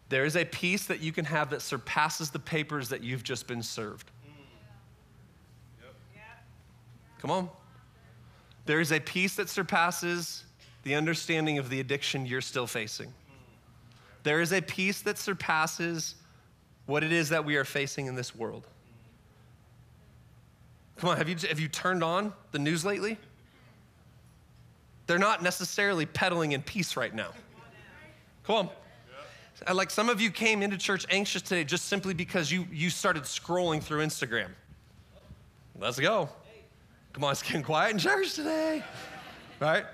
There 0.09 0.25
is 0.25 0.37
a 0.37 0.45
peace 0.45 0.87
that 0.87 1.01
you 1.01 1.11
can 1.11 1.25
have 1.25 1.51
that 1.51 1.63
surpasses 1.63 2.31
the 2.31 2.39
papers 2.39 2.89
that 2.91 3.03
you've 3.03 3.25
just 3.25 3.47
been 3.49 3.63
served. 3.63 4.11
Come 7.19 7.31
on. 7.31 7.49
There 8.67 8.81
is 8.81 8.93
a 8.93 9.01
peace 9.01 9.35
that 9.37 9.49
surpasses 9.49 10.45
the 10.85 10.95
understanding 10.95 11.59
of 11.59 11.71
the 11.71 11.81
addiction 11.81 12.27
you're 12.27 12.41
still 12.41 12.67
facing. 12.67 13.13
There 14.27 14.41
is 14.41 14.53
a 14.53 14.61
peace 14.61 15.03
that 15.03 15.19
surpasses 15.19 16.17
what 16.87 17.05
it 17.05 17.13
is 17.13 17.29
that 17.29 17.45
we 17.45 17.55
are 17.55 17.65
facing 17.65 18.07
in 18.07 18.17
this 18.17 18.35
world. 18.35 18.67
Come 20.97 21.11
on, 21.11 21.17
have 21.17 21.29
you, 21.29 21.37
have 21.49 21.61
you 21.61 21.69
turned 21.69 22.03
on 22.03 22.33
the 22.51 22.59
news 22.59 22.85
lately? 22.85 23.19
They're 25.07 25.21
not 25.21 25.45
necessarily 25.45 26.07
peddling 26.07 26.51
in 26.51 26.63
peace 26.63 26.97
right 26.97 27.15
now. 27.15 27.29
Come 28.43 28.57
on. 28.57 28.71
Uh, 29.65 29.75
like 29.75 29.93
some 29.93 30.09
of 30.09 30.21
you 30.21 30.33
came 30.33 30.61
into 30.61 30.77
church 30.77 31.07
anxious 31.09 31.43
today 31.43 31.63
just 31.63 31.85
simply 31.85 32.13
because 32.13 32.51
you, 32.51 32.67
you 32.73 32.91
started 32.91 33.23
scrolling 33.23 33.81
through 33.81 34.05
Instagram. 34.05 34.49
Let's 35.79 36.01
go. 36.01 36.29
Come 37.13 37.23
on, 37.23 37.31
it's 37.31 37.43
getting 37.45 37.63
quiet 37.63 37.93
in 37.93 37.99
church 38.01 38.35
today. 38.35 38.83
Right? 39.61 39.85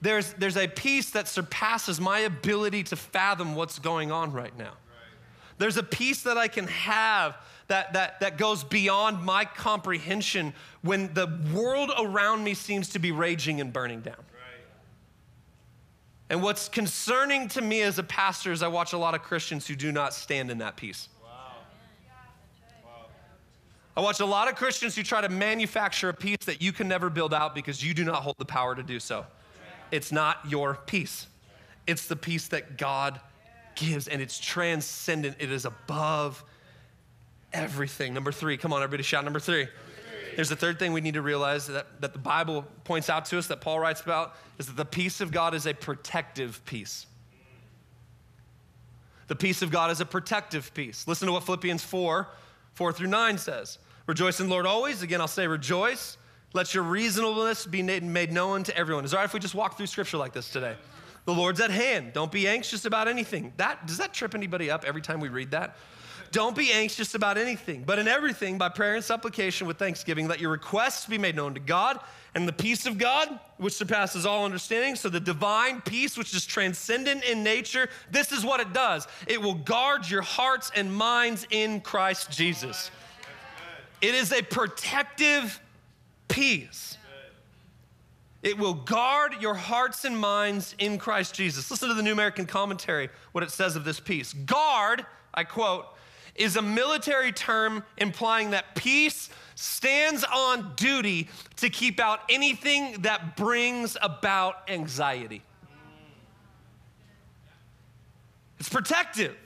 There's, 0.00 0.32
there's 0.34 0.56
a 0.56 0.68
peace 0.68 1.10
that 1.10 1.26
surpasses 1.26 2.00
my 2.00 2.20
ability 2.20 2.84
to 2.84 2.96
fathom 2.96 3.54
what's 3.54 3.78
going 3.78 4.12
on 4.12 4.32
right 4.32 4.56
now. 4.56 4.74
There's 5.58 5.76
a 5.76 5.82
peace 5.82 6.22
that 6.22 6.38
I 6.38 6.46
can 6.46 6.68
have 6.68 7.36
that, 7.66 7.92
that, 7.94 8.20
that 8.20 8.38
goes 8.38 8.62
beyond 8.62 9.24
my 9.24 9.44
comprehension 9.44 10.54
when 10.82 11.12
the 11.14 11.26
world 11.52 11.90
around 11.98 12.44
me 12.44 12.54
seems 12.54 12.90
to 12.90 12.98
be 12.98 13.10
raging 13.10 13.60
and 13.60 13.72
burning 13.72 14.00
down. 14.00 14.24
And 16.30 16.42
what's 16.42 16.68
concerning 16.68 17.48
to 17.48 17.62
me 17.62 17.82
as 17.82 17.98
a 17.98 18.02
pastor 18.02 18.52
is 18.52 18.62
I 18.62 18.68
watch 18.68 18.92
a 18.92 18.98
lot 18.98 19.14
of 19.14 19.22
Christians 19.22 19.66
who 19.66 19.74
do 19.74 19.90
not 19.90 20.14
stand 20.14 20.50
in 20.50 20.58
that 20.58 20.76
peace. 20.76 21.08
I 23.96 24.00
watch 24.00 24.20
a 24.20 24.26
lot 24.26 24.46
of 24.48 24.54
Christians 24.54 24.94
who 24.94 25.02
try 25.02 25.20
to 25.20 25.28
manufacture 25.28 26.08
a 26.08 26.14
peace 26.14 26.44
that 26.44 26.62
you 26.62 26.70
can 26.70 26.86
never 26.86 27.10
build 27.10 27.34
out 27.34 27.52
because 27.52 27.82
you 27.82 27.94
do 27.94 28.04
not 28.04 28.22
hold 28.22 28.36
the 28.38 28.44
power 28.44 28.76
to 28.76 28.82
do 28.82 29.00
so. 29.00 29.26
It's 29.90 30.12
not 30.12 30.38
your 30.48 30.78
peace, 30.86 31.26
it's 31.86 32.06
the 32.06 32.16
peace 32.16 32.48
that 32.48 32.76
God 32.76 33.20
gives, 33.74 34.08
and 34.08 34.20
it's 34.20 34.38
transcendent. 34.38 35.36
It 35.38 35.50
is 35.50 35.64
above 35.64 36.44
everything. 37.52 38.12
Number 38.12 38.32
three, 38.32 38.56
come 38.56 38.72
on, 38.72 38.82
everybody, 38.82 39.02
shout 39.02 39.24
number 39.24 39.40
three. 39.40 39.68
There's 40.36 40.50
a 40.50 40.56
third 40.56 40.78
thing 40.78 40.92
we 40.92 41.00
need 41.00 41.14
to 41.14 41.22
realize 41.22 41.66
that, 41.66 42.00
that 42.00 42.12
the 42.12 42.18
Bible 42.18 42.64
points 42.84 43.10
out 43.10 43.24
to 43.26 43.38
us, 43.38 43.48
that 43.48 43.60
Paul 43.60 43.80
writes 43.80 44.00
about, 44.00 44.36
is 44.58 44.66
that 44.66 44.76
the 44.76 44.84
peace 44.84 45.20
of 45.20 45.32
God 45.32 45.52
is 45.52 45.66
a 45.66 45.74
protective 45.74 46.64
peace. 46.64 47.06
The 49.26 49.34
peace 49.34 49.62
of 49.62 49.70
God 49.70 49.90
is 49.90 50.00
a 50.00 50.06
protective 50.06 50.72
peace. 50.74 51.08
Listen 51.08 51.26
to 51.26 51.32
what 51.32 51.42
Philippians 51.44 51.82
4 51.82 52.28
4 52.74 52.92
through 52.92 53.08
9 53.08 53.38
says. 53.38 53.78
Rejoice 54.06 54.38
in 54.38 54.46
the 54.46 54.52
Lord 54.52 54.64
always. 54.64 55.02
Again, 55.02 55.20
I'll 55.20 55.26
say 55.26 55.48
rejoice. 55.48 56.17
Let 56.54 56.74
your 56.74 56.84
reasonableness 56.84 57.66
be 57.66 57.82
made 57.82 58.32
known 58.32 58.62
to 58.64 58.76
everyone. 58.76 59.04
Is 59.04 59.12
all 59.12 59.18
right 59.18 59.24
if 59.24 59.34
we 59.34 59.40
just 59.40 59.54
walk 59.54 59.76
through 59.76 59.86
scripture 59.86 60.16
like 60.16 60.32
this 60.32 60.50
today? 60.50 60.76
The 61.26 61.34
Lord's 61.34 61.60
at 61.60 61.70
hand. 61.70 62.14
Don't 62.14 62.32
be 62.32 62.48
anxious 62.48 62.86
about 62.86 63.06
anything. 63.06 63.52
That 63.58 63.86
does 63.86 63.98
that 63.98 64.14
trip 64.14 64.34
anybody 64.34 64.70
up 64.70 64.84
every 64.84 65.02
time 65.02 65.20
we 65.20 65.28
read 65.28 65.50
that? 65.50 65.76
Don't 66.30 66.56
be 66.56 66.72
anxious 66.72 67.14
about 67.14 67.38
anything, 67.38 67.84
but 67.84 67.98
in 67.98 68.06
everything, 68.06 68.58
by 68.58 68.68
prayer 68.68 68.94
and 68.94 69.04
supplication 69.04 69.66
with 69.66 69.78
thanksgiving, 69.78 70.28
let 70.28 70.40
your 70.40 70.50
requests 70.50 71.06
be 71.06 71.16
made 71.16 71.34
known 71.34 71.54
to 71.54 71.60
God, 71.60 72.00
and 72.34 72.46
the 72.46 72.52
peace 72.52 72.84
of 72.84 72.98
God, 72.98 73.40
which 73.56 73.72
surpasses 73.72 74.26
all 74.26 74.44
understanding, 74.44 74.94
so 74.94 75.08
the 75.08 75.20
divine 75.20 75.80
peace, 75.80 76.18
which 76.18 76.34
is 76.34 76.44
transcendent 76.44 77.24
in 77.24 77.42
nature, 77.42 77.88
this 78.10 78.30
is 78.30 78.44
what 78.44 78.60
it 78.60 78.72
does 78.72 79.06
it 79.26 79.40
will 79.40 79.54
guard 79.54 80.08
your 80.08 80.22
hearts 80.22 80.70
and 80.76 80.94
minds 80.94 81.46
in 81.50 81.80
Christ 81.80 82.30
Jesus. 82.30 82.90
It 84.02 84.14
is 84.14 84.32
a 84.32 84.42
protective 84.42 85.58
peace. 86.28 86.96
It 88.42 88.56
will 88.56 88.74
guard 88.74 89.34
your 89.40 89.54
hearts 89.54 90.04
and 90.04 90.16
minds 90.16 90.74
in 90.78 90.98
Christ 90.98 91.34
Jesus. 91.34 91.70
Listen 91.70 91.88
to 91.88 91.94
the 91.94 92.02
New 92.02 92.12
American 92.12 92.46
Commentary, 92.46 93.08
what 93.32 93.42
it 93.42 93.50
says 93.50 93.74
of 93.74 93.84
this 93.84 93.98
peace. 93.98 94.32
Guard, 94.32 95.04
I 95.34 95.44
quote, 95.44 95.86
is 96.36 96.54
a 96.56 96.62
military 96.62 97.32
term 97.32 97.82
implying 97.96 98.50
that 98.50 98.76
peace 98.76 99.28
stands 99.56 100.22
on 100.22 100.72
duty 100.76 101.28
to 101.56 101.68
keep 101.68 101.98
out 101.98 102.20
anything 102.30 103.02
that 103.02 103.36
brings 103.36 103.96
about 104.00 104.54
anxiety. 104.68 105.42
It's 108.60 108.68
protective, 108.68 109.36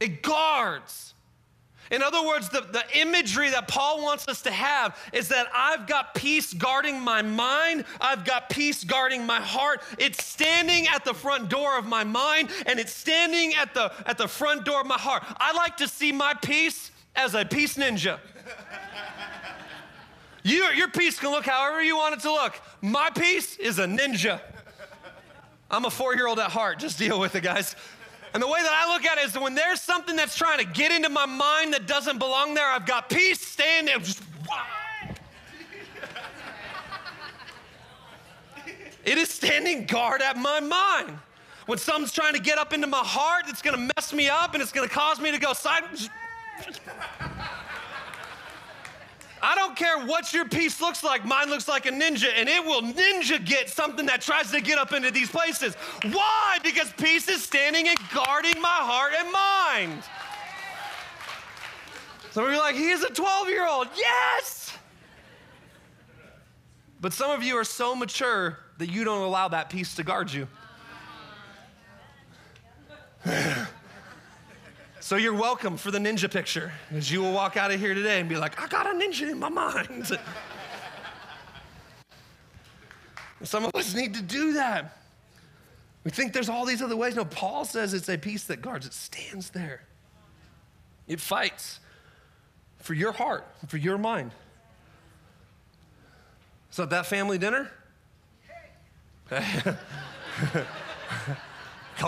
it 0.00 0.22
guards. 0.22 1.11
In 1.92 2.02
other 2.02 2.26
words, 2.26 2.48
the, 2.48 2.62
the 2.62 2.82
imagery 2.98 3.50
that 3.50 3.68
Paul 3.68 4.02
wants 4.02 4.26
us 4.26 4.40
to 4.42 4.50
have 4.50 4.98
is 5.12 5.28
that 5.28 5.46
I've 5.54 5.86
got 5.86 6.14
peace 6.14 6.54
guarding 6.54 6.98
my 6.98 7.20
mind, 7.20 7.84
I've 8.00 8.24
got 8.24 8.48
peace 8.48 8.82
guarding 8.82 9.26
my 9.26 9.40
heart. 9.40 9.82
It's 9.98 10.24
standing 10.24 10.88
at 10.88 11.04
the 11.04 11.12
front 11.12 11.50
door 11.50 11.76
of 11.76 11.84
my 11.84 12.02
mind 12.02 12.48
and 12.64 12.80
it's 12.80 12.94
standing 12.94 13.54
at 13.54 13.74
the, 13.74 13.92
at 14.06 14.16
the 14.16 14.26
front 14.26 14.64
door 14.64 14.80
of 14.80 14.86
my 14.86 14.98
heart. 14.98 15.22
I 15.36 15.52
like 15.52 15.76
to 15.76 15.86
see 15.86 16.12
my 16.12 16.32
peace 16.32 16.90
as 17.14 17.34
a 17.34 17.44
peace 17.44 17.76
ninja. 17.76 18.18
You, 20.44 20.64
your 20.74 20.88
peace 20.88 21.20
can 21.20 21.30
look 21.30 21.44
however 21.44 21.82
you 21.82 21.96
want 21.98 22.14
it 22.14 22.20
to 22.20 22.32
look. 22.32 22.58
My 22.80 23.10
peace 23.10 23.58
is 23.58 23.78
a 23.78 23.84
ninja. 23.84 24.40
I'm 25.70 25.84
a 25.84 25.90
four 25.90 26.14
year 26.14 26.26
old 26.26 26.38
at 26.38 26.50
heart. 26.50 26.78
Just 26.78 26.98
deal 26.98 27.20
with 27.20 27.34
it, 27.34 27.42
guys. 27.42 27.76
And 28.34 28.42
the 28.42 28.46
way 28.46 28.62
that 28.62 28.72
I 28.72 28.92
look 28.92 29.04
at 29.04 29.18
it 29.18 29.26
is 29.26 29.38
when 29.38 29.54
there's 29.54 29.80
something 29.80 30.16
that's 30.16 30.36
trying 30.36 30.58
to 30.58 30.64
get 30.64 30.90
into 30.90 31.10
my 31.10 31.26
mind 31.26 31.74
that 31.74 31.86
doesn't 31.86 32.18
belong 32.18 32.54
there, 32.54 32.66
I've 32.66 32.86
got 32.86 33.10
peace 33.10 33.46
staying 33.46 33.86
there. 33.86 33.98
It 39.04 39.18
is 39.18 39.28
standing 39.28 39.84
guard 39.84 40.22
at 40.22 40.38
my 40.38 40.60
mind. 40.60 41.18
When 41.66 41.78
something's 41.78 42.12
trying 42.12 42.34
to 42.34 42.40
get 42.40 42.58
up 42.58 42.72
into 42.72 42.86
my 42.86 43.02
heart, 43.02 43.44
it's 43.48 43.62
gonna 43.62 43.90
mess 43.96 44.12
me 44.12 44.28
up 44.28 44.54
and 44.54 44.62
it's 44.62 44.72
gonna 44.72 44.88
cause 44.88 45.20
me 45.20 45.30
to 45.30 45.38
go 45.38 45.52
side. 45.52 45.84
I 49.42 49.56
don't 49.56 49.74
care 49.74 49.98
what 50.06 50.32
your 50.32 50.44
peace 50.44 50.80
looks 50.80 51.02
like, 51.02 51.24
mine 51.24 51.50
looks 51.50 51.66
like 51.66 51.84
a 51.86 51.90
ninja, 51.90 52.28
and 52.36 52.48
it 52.48 52.64
will 52.64 52.80
ninja 52.80 53.44
get 53.44 53.68
something 53.68 54.06
that 54.06 54.20
tries 54.20 54.52
to 54.52 54.60
get 54.60 54.78
up 54.78 54.92
into 54.92 55.10
these 55.10 55.30
places. 55.30 55.74
Why? 56.12 56.58
Because 56.62 56.92
peace 56.92 57.28
is 57.28 57.42
standing 57.42 57.88
and 57.88 57.98
guarding 58.14 58.60
my 58.60 58.68
heart 58.68 59.14
and 59.18 59.32
mind. 59.32 60.04
Some 62.30 62.44
of 62.44 62.50
you 62.50 62.56
are 62.56 62.60
like, 62.60 62.76
he 62.76 62.90
is 62.90 63.02
a 63.02 63.10
12 63.10 63.48
year 63.48 63.66
old. 63.66 63.88
Yes! 63.96 64.72
But 67.00 67.12
some 67.12 67.32
of 67.32 67.42
you 67.42 67.56
are 67.56 67.64
so 67.64 67.96
mature 67.96 68.60
that 68.78 68.88
you 68.90 69.02
don't 69.02 69.22
allow 69.22 69.48
that 69.48 69.70
peace 69.70 69.96
to 69.96 70.04
guard 70.04 70.32
you. 70.32 70.46
So 75.12 75.18
you're 75.18 75.34
welcome 75.34 75.76
for 75.76 75.90
the 75.90 75.98
ninja 75.98 76.32
picture, 76.32 76.72
as 76.90 77.12
you 77.12 77.20
will 77.20 77.34
walk 77.34 77.58
out 77.58 77.70
of 77.70 77.78
here 77.78 77.92
today 77.92 78.18
and 78.18 78.30
be 78.30 78.36
like, 78.36 78.58
I 78.58 78.66
got 78.66 78.86
a 78.86 78.98
ninja 78.98 79.30
in 79.30 79.38
my 79.38 79.50
mind. 79.50 80.06
Some 83.42 83.66
of 83.66 83.74
us 83.74 83.94
need 83.94 84.14
to 84.14 84.22
do 84.22 84.54
that. 84.54 84.96
We 86.02 86.10
think 86.10 86.32
there's 86.32 86.48
all 86.48 86.64
these 86.64 86.80
other 86.80 86.96
ways. 86.96 87.14
No, 87.14 87.26
Paul 87.26 87.66
says 87.66 87.92
it's 87.92 88.08
a 88.08 88.16
peace 88.16 88.44
that 88.44 88.62
guards, 88.62 88.86
it 88.86 88.94
stands 88.94 89.50
there. 89.50 89.82
It 91.06 91.20
fights 91.20 91.80
for 92.78 92.94
your 92.94 93.12
heart, 93.12 93.46
for 93.68 93.76
your 93.76 93.98
mind. 93.98 94.30
So, 96.70 96.84
at 96.84 96.88
that 96.88 97.04
family 97.04 97.36
dinner, 97.36 97.70
come 99.28 99.76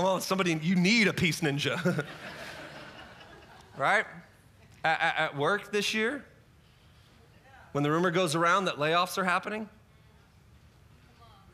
on, 0.06 0.22
somebody, 0.22 0.58
you 0.62 0.74
need 0.74 1.06
a 1.06 1.12
peace 1.12 1.42
ninja. 1.42 2.06
right? 3.76 4.06
At, 4.84 5.14
at, 5.18 5.36
work 5.36 5.72
this 5.72 5.94
year, 5.94 6.24
when 7.72 7.82
the 7.82 7.90
rumor 7.90 8.10
goes 8.10 8.34
around 8.34 8.66
that 8.66 8.76
layoffs 8.76 9.18
are 9.18 9.24
happening, 9.24 9.68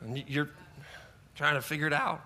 and 0.00 0.22
you're 0.26 0.50
trying 1.34 1.54
to 1.54 1.62
figure 1.62 1.86
it 1.86 1.92
out. 1.92 2.22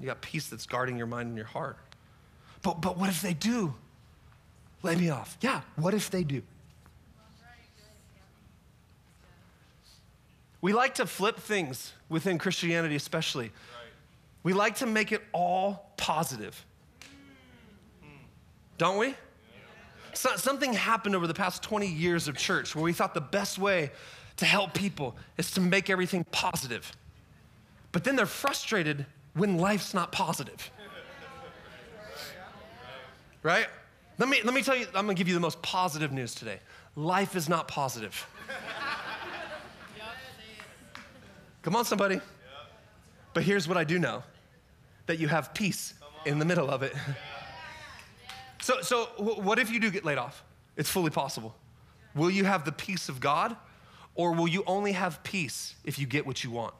You 0.00 0.06
got 0.06 0.20
peace 0.20 0.48
that's 0.48 0.66
guarding 0.66 0.96
your 0.96 1.06
mind 1.06 1.28
and 1.28 1.36
your 1.36 1.46
heart. 1.46 1.76
But, 2.62 2.80
but 2.80 2.98
what 2.98 3.08
if 3.08 3.22
they 3.22 3.34
do 3.34 3.74
lay 4.82 4.96
me 4.96 5.10
off? 5.10 5.36
Yeah, 5.40 5.62
what 5.76 5.94
if 5.94 6.10
they 6.10 6.24
do? 6.24 6.42
We 10.60 10.72
like 10.72 10.94
to 10.94 11.06
flip 11.06 11.38
things 11.38 11.92
within 12.08 12.38
Christianity, 12.38 12.94
especially. 12.94 13.46
Right. 13.46 13.52
We 14.44 14.52
like 14.52 14.76
to 14.76 14.86
make 14.86 15.10
it 15.10 15.22
all 15.32 15.92
positive. 15.96 16.64
Don't 18.82 18.98
we? 18.98 19.14
So, 20.12 20.34
something 20.34 20.72
happened 20.72 21.14
over 21.14 21.28
the 21.28 21.34
past 21.34 21.62
20 21.62 21.86
years 21.86 22.26
of 22.26 22.36
church 22.36 22.74
where 22.74 22.82
we 22.82 22.92
thought 22.92 23.14
the 23.14 23.20
best 23.20 23.56
way 23.56 23.92
to 24.38 24.44
help 24.44 24.74
people 24.74 25.14
is 25.38 25.52
to 25.52 25.60
make 25.60 25.88
everything 25.88 26.24
positive. 26.32 26.90
But 27.92 28.02
then 28.02 28.16
they're 28.16 28.26
frustrated 28.26 29.06
when 29.34 29.56
life's 29.56 29.94
not 29.94 30.10
positive. 30.10 30.68
Right? 33.44 33.68
Let 34.18 34.28
me, 34.28 34.40
let 34.42 34.52
me 34.52 34.64
tell 34.64 34.74
you, 34.74 34.86
I'm 34.86 35.06
gonna 35.06 35.14
give 35.14 35.28
you 35.28 35.34
the 35.34 35.38
most 35.38 35.62
positive 35.62 36.10
news 36.10 36.34
today. 36.34 36.58
Life 36.96 37.36
is 37.36 37.48
not 37.48 37.68
positive. 37.68 38.26
Come 41.62 41.76
on, 41.76 41.84
somebody. 41.84 42.20
But 43.32 43.44
here's 43.44 43.68
what 43.68 43.76
I 43.76 43.84
do 43.84 44.00
know 44.00 44.24
that 45.06 45.20
you 45.20 45.28
have 45.28 45.54
peace 45.54 45.94
in 46.26 46.40
the 46.40 46.44
middle 46.44 46.68
of 46.68 46.82
it. 46.82 46.94
So, 48.62 48.80
so 48.80 49.06
what 49.16 49.58
if 49.58 49.70
you 49.70 49.80
do 49.80 49.90
get 49.90 50.04
laid 50.04 50.18
off? 50.18 50.44
It's 50.76 50.88
fully 50.88 51.10
possible. 51.10 51.54
Will 52.14 52.30
you 52.30 52.44
have 52.44 52.64
the 52.64 52.70
peace 52.70 53.08
of 53.08 53.18
God, 53.18 53.56
or 54.14 54.32
will 54.32 54.46
you 54.46 54.62
only 54.66 54.92
have 54.92 55.22
peace 55.24 55.74
if 55.84 55.98
you 55.98 56.06
get 56.06 56.24
what 56.26 56.44
you 56.44 56.50
want? 56.50 56.72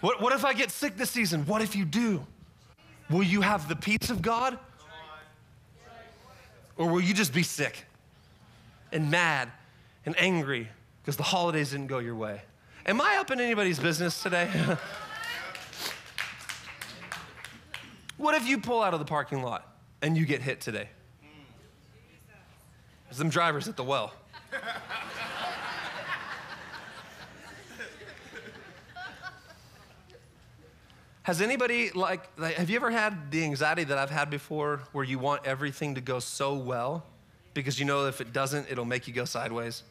What, 0.00 0.22
what 0.22 0.32
if 0.32 0.44
I 0.44 0.54
get 0.54 0.70
sick 0.70 0.96
this 0.96 1.10
season? 1.10 1.44
What 1.46 1.60
if 1.62 1.76
you 1.76 1.84
do? 1.84 2.24
Will 3.10 3.22
you 3.22 3.42
have 3.42 3.68
the 3.68 3.76
peace 3.76 4.08
of 4.08 4.22
God? 4.22 4.58
Or 6.78 6.88
will 6.88 7.00
you 7.00 7.12
just 7.12 7.32
be 7.32 7.42
sick 7.42 7.84
and 8.90 9.10
mad 9.10 9.50
and 10.06 10.18
angry 10.18 10.68
because 11.02 11.16
the 11.16 11.22
holidays 11.22 11.72
didn't 11.72 11.88
go 11.88 11.98
your 11.98 12.14
way? 12.14 12.40
Am 12.86 13.00
I 13.00 13.16
up 13.18 13.30
in 13.30 13.40
anybody's 13.40 13.78
business 13.78 14.22
today? 14.22 14.48
what 18.16 18.34
if 18.34 18.46
you 18.46 18.58
pull 18.58 18.82
out 18.82 18.94
of 18.94 19.00
the 19.00 19.06
parking 19.06 19.42
lot 19.42 19.76
and 20.02 20.16
you 20.16 20.26
get 20.26 20.42
hit 20.42 20.60
today? 20.60 20.88
There's 23.04 23.18
them 23.18 23.28
drivers 23.28 23.68
at 23.68 23.76
the 23.76 23.84
well. 23.84 24.12
Has 31.22 31.40
anybody 31.40 31.90
like, 31.90 32.28
like, 32.36 32.54
have 32.54 32.70
you 32.70 32.76
ever 32.76 32.90
had 32.90 33.32
the 33.32 33.42
anxiety 33.42 33.82
that 33.82 33.98
I've 33.98 34.10
had 34.10 34.30
before 34.30 34.82
where 34.92 35.04
you 35.04 35.18
want 35.18 35.44
everything 35.44 35.96
to 35.96 36.00
go 36.00 36.20
so 36.20 36.54
well 36.54 37.04
because 37.52 37.80
you 37.80 37.84
know 37.84 38.06
if 38.06 38.20
it 38.20 38.32
doesn't, 38.32 38.70
it'll 38.70 38.84
make 38.84 39.08
you 39.08 39.12
go 39.12 39.24
sideways? 39.24 39.82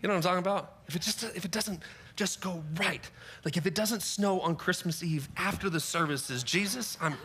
You 0.00 0.08
know 0.08 0.14
what 0.14 0.18
I'm 0.18 0.22
talking 0.22 0.38
about? 0.38 0.78
If 0.86 0.94
it 0.94 1.02
just 1.02 1.24
if 1.24 1.44
it 1.44 1.50
doesn't 1.50 1.82
just 2.16 2.40
go 2.40 2.62
right, 2.78 3.08
like 3.44 3.56
if 3.56 3.66
it 3.66 3.74
doesn't 3.74 4.02
snow 4.02 4.40
on 4.40 4.56
Christmas 4.56 5.02
Eve 5.02 5.28
after 5.36 5.70
the 5.70 5.80
services, 5.80 6.42
Jesus, 6.42 6.98
I'm 7.00 7.16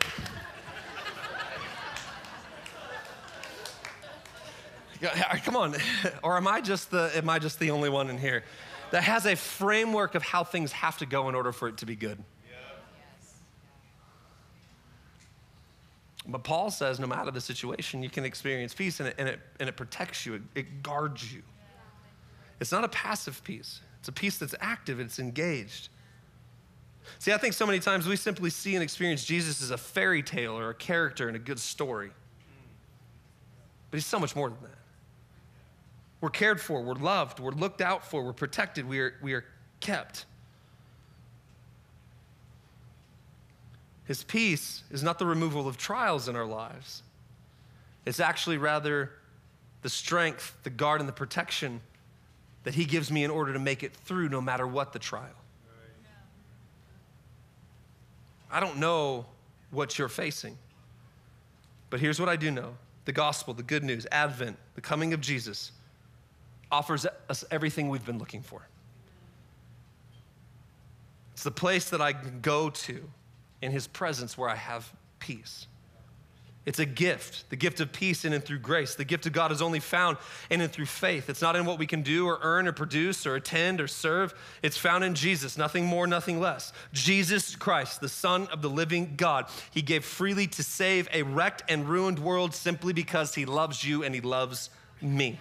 Come 5.44 5.56
on, 5.56 5.76
or 6.22 6.36
am 6.36 6.48
I 6.48 6.60
just 6.60 6.90
the 6.90 7.10
am 7.14 7.30
I 7.30 7.38
just 7.38 7.58
the 7.60 7.70
only 7.70 7.88
one 7.88 8.10
in 8.10 8.18
here 8.18 8.44
that 8.90 9.04
has 9.04 9.26
a 9.26 9.36
framework 9.36 10.14
of 10.14 10.22
how 10.22 10.42
things 10.44 10.72
have 10.72 10.98
to 10.98 11.06
go 11.06 11.28
in 11.28 11.34
order 11.34 11.52
for 11.52 11.68
it 11.68 11.76
to 11.78 11.86
be 11.86 11.94
good? 11.94 12.22
But 16.30 16.44
Paul 16.44 16.70
says 16.70 17.00
no 17.00 17.06
matter 17.06 17.30
the 17.30 17.40
situation, 17.40 18.02
you 18.02 18.10
can 18.10 18.24
experience 18.26 18.74
peace 18.74 19.00
and 19.00 19.08
it, 19.08 19.14
and 19.18 19.28
it, 19.28 19.40
and 19.60 19.68
it 19.68 19.76
protects 19.76 20.26
you, 20.26 20.34
it, 20.34 20.42
it 20.54 20.82
guards 20.82 21.32
you. 21.32 21.42
It's 22.60 22.70
not 22.70 22.84
a 22.84 22.88
passive 22.88 23.42
peace, 23.44 23.80
it's 24.00 24.08
a 24.08 24.12
peace 24.12 24.38
that's 24.38 24.54
active, 24.60 25.00
it's 25.00 25.18
engaged. 25.18 25.88
See, 27.18 27.32
I 27.32 27.38
think 27.38 27.54
so 27.54 27.66
many 27.66 27.80
times 27.80 28.06
we 28.06 28.16
simply 28.16 28.50
see 28.50 28.74
and 28.74 28.82
experience 28.82 29.24
Jesus 29.24 29.62
as 29.62 29.70
a 29.70 29.78
fairy 29.78 30.22
tale 30.22 30.58
or 30.58 30.70
a 30.70 30.74
character 30.74 31.28
in 31.28 31.34
a 31.34 31.38
good 31.38 31.58
story. 31.58 32.10
But 33.90 33.96
he's 33.96 34.06
so 34.06 34.18
much 34.18 34.36
more 34.36 34.50
than 34.50 34.58
that. 34.62 34.78
We're 36.20 36.30
cared 36.30 36.60
for, 36.60 36.82
we're 36.82 36.94
loved, 36.94 37.40
we're 37.40 37.52
looked 37.52 37.80
out 37.80 38.04
for, 38.04 38.22
we're 38.22 38.32
protected, 38.32 38.88
we 38.88 39.00
are, 39.00 39.14
we 39.22 39.34
are 39.34 39.44
kept. 39.80 40.26
His 44.04 44.24
peace 44.24 44.82
is 44.90 45.02
not 45.02 45.18
the 45.18 45.26
removal 45.26 45.68
of 45.68 45.76
trials 45.76 46.28
in 46.28 46.36
our 46.36 46.46
lives, 46.46 47.02
it's 48.04 48.20
actually 48.20 48.58
rather 48.58 49.12
the 49.82 49.90
strength, 49.90 50.56
the 50.64 50.70
guard, 50.70 51.00
and 51.00 51.08
the 51.08 51.12
protection 51.12 51.80
that 52.64 52.74
He 52.74 52.84
gives 52.84 53.10
me 53.10 53.24
in 53.24 53.30
order 53.30 53.52
to 53.52 53.58
make 53.58 53.82
it 53.82 53.94
through 53.94 54.28
no 54.28 54.40
matter 54.40 54.66
what 54.66 54.92
the 54.92 54.98
trial. 54.98 55.28
I 58.50 58.60
don't 58.60 58.78
know 58.78 59.26
what 59.70 59.98
you're 59.98 60.08
facing, 60.08 60.56
but 61.90 62.00
here's 62.00 62.18
what 62.18 62.28
I 62.28 62.36
do 62.36 62.50
know 62.50 62.74
the 63.04 63.12
gospel, 63.12 63.54
the 63.54 63.62
good 63.62 63.84
news, 63.84 64.06
Advent, 64.12 64.58
the 64.74 64.80
coming 64.80 65.14
of 65.14 65.20
Jesus 65.20 65.72
offers 66.70 67.06
us 67.28 67.44
everything 67.50 67.88
we've 67.88 68.04
been 68.04 68.18
looking 68.18 68.42
for. 68.42 68.68
It's 71.32 71.42
the 71.42 71.50
place 71.50 71.88
that 71.90 72.00
I 72.00 72.12
can 72.12 72.40
go 72.40 72.68
to 72.68 73.08
in 73.62 73.70
his 73.70 73.86
presence 73.86 74.36
where 74.36 74.48
I 74.48 74.56
have 74.56 74.92
peace. 75.20 75.66
It's 76.68 76.78
a 76.78 76.84
gift, 76.84 77.48
the 77.48 77.56
gift 77.56 77.80
of 77.80 77.94
peace 77.94 78.26
in 78.26 78.34
and 78.34 78.44
through 78.44 78.58
grace. 78.58 78.94
The 78.94 79.06
gift 79.06 79.24
of 79.24 79.32
God 79.32 79.52
is 79.52 79.62
only 79.62 79.80
found 79.80 80.18
in 80.50 80.60
and 80.60 80.70
through 80.70 80.84
faith. 80.84 81.30
It's 81.30 81.40
not 81.40 81.56
in 81.56 81.64
what 81.64 81.78
we 81.78 81.86
can 81.86 82.02
do 82.02 82.26
or 82.26 82.38
earn 82.42 82.68
or 82.68 82.72
produce 82.72 83.26
or 83.26 83.36
attend 83.36 83.80
or 83.80 83.88
serve. 83.88 84.34
It's 84.62 84.76
found 84.76 85.02
in 85.02 85.14
Jesus, 85.14 85.56
nothing 85.56 85.86
more, 85.86 86.06
nothing 86.06 86.40
less. 86.40 86.74
Jesus 86.92 87.56
Christ, 87.56 88.02
the 88.02 88.08
Son 88.10 88.48
of 88.48 88.60
the 88.60 88.68
living 88.68 89.14
God. 89.16 89.46
He 89.70 89.80
gave 89.80 90.04
freely 90.04 90.46
to 90.48 90.62
save 90.62 91.08
a 91.10 91.22
wrecked 91.22 91.62
and 91.70 91.88
ruined 91.88 92.18
world 92.18 92.52
simply 92.52 92.92
because 92.92 93.34
he 93.34 93.46
loves 93.46 93.82
you 93.82 94.04
and 94.04 94.14
he 94.14 94.20
loves 94.20 94.68
me. 95.00 95.40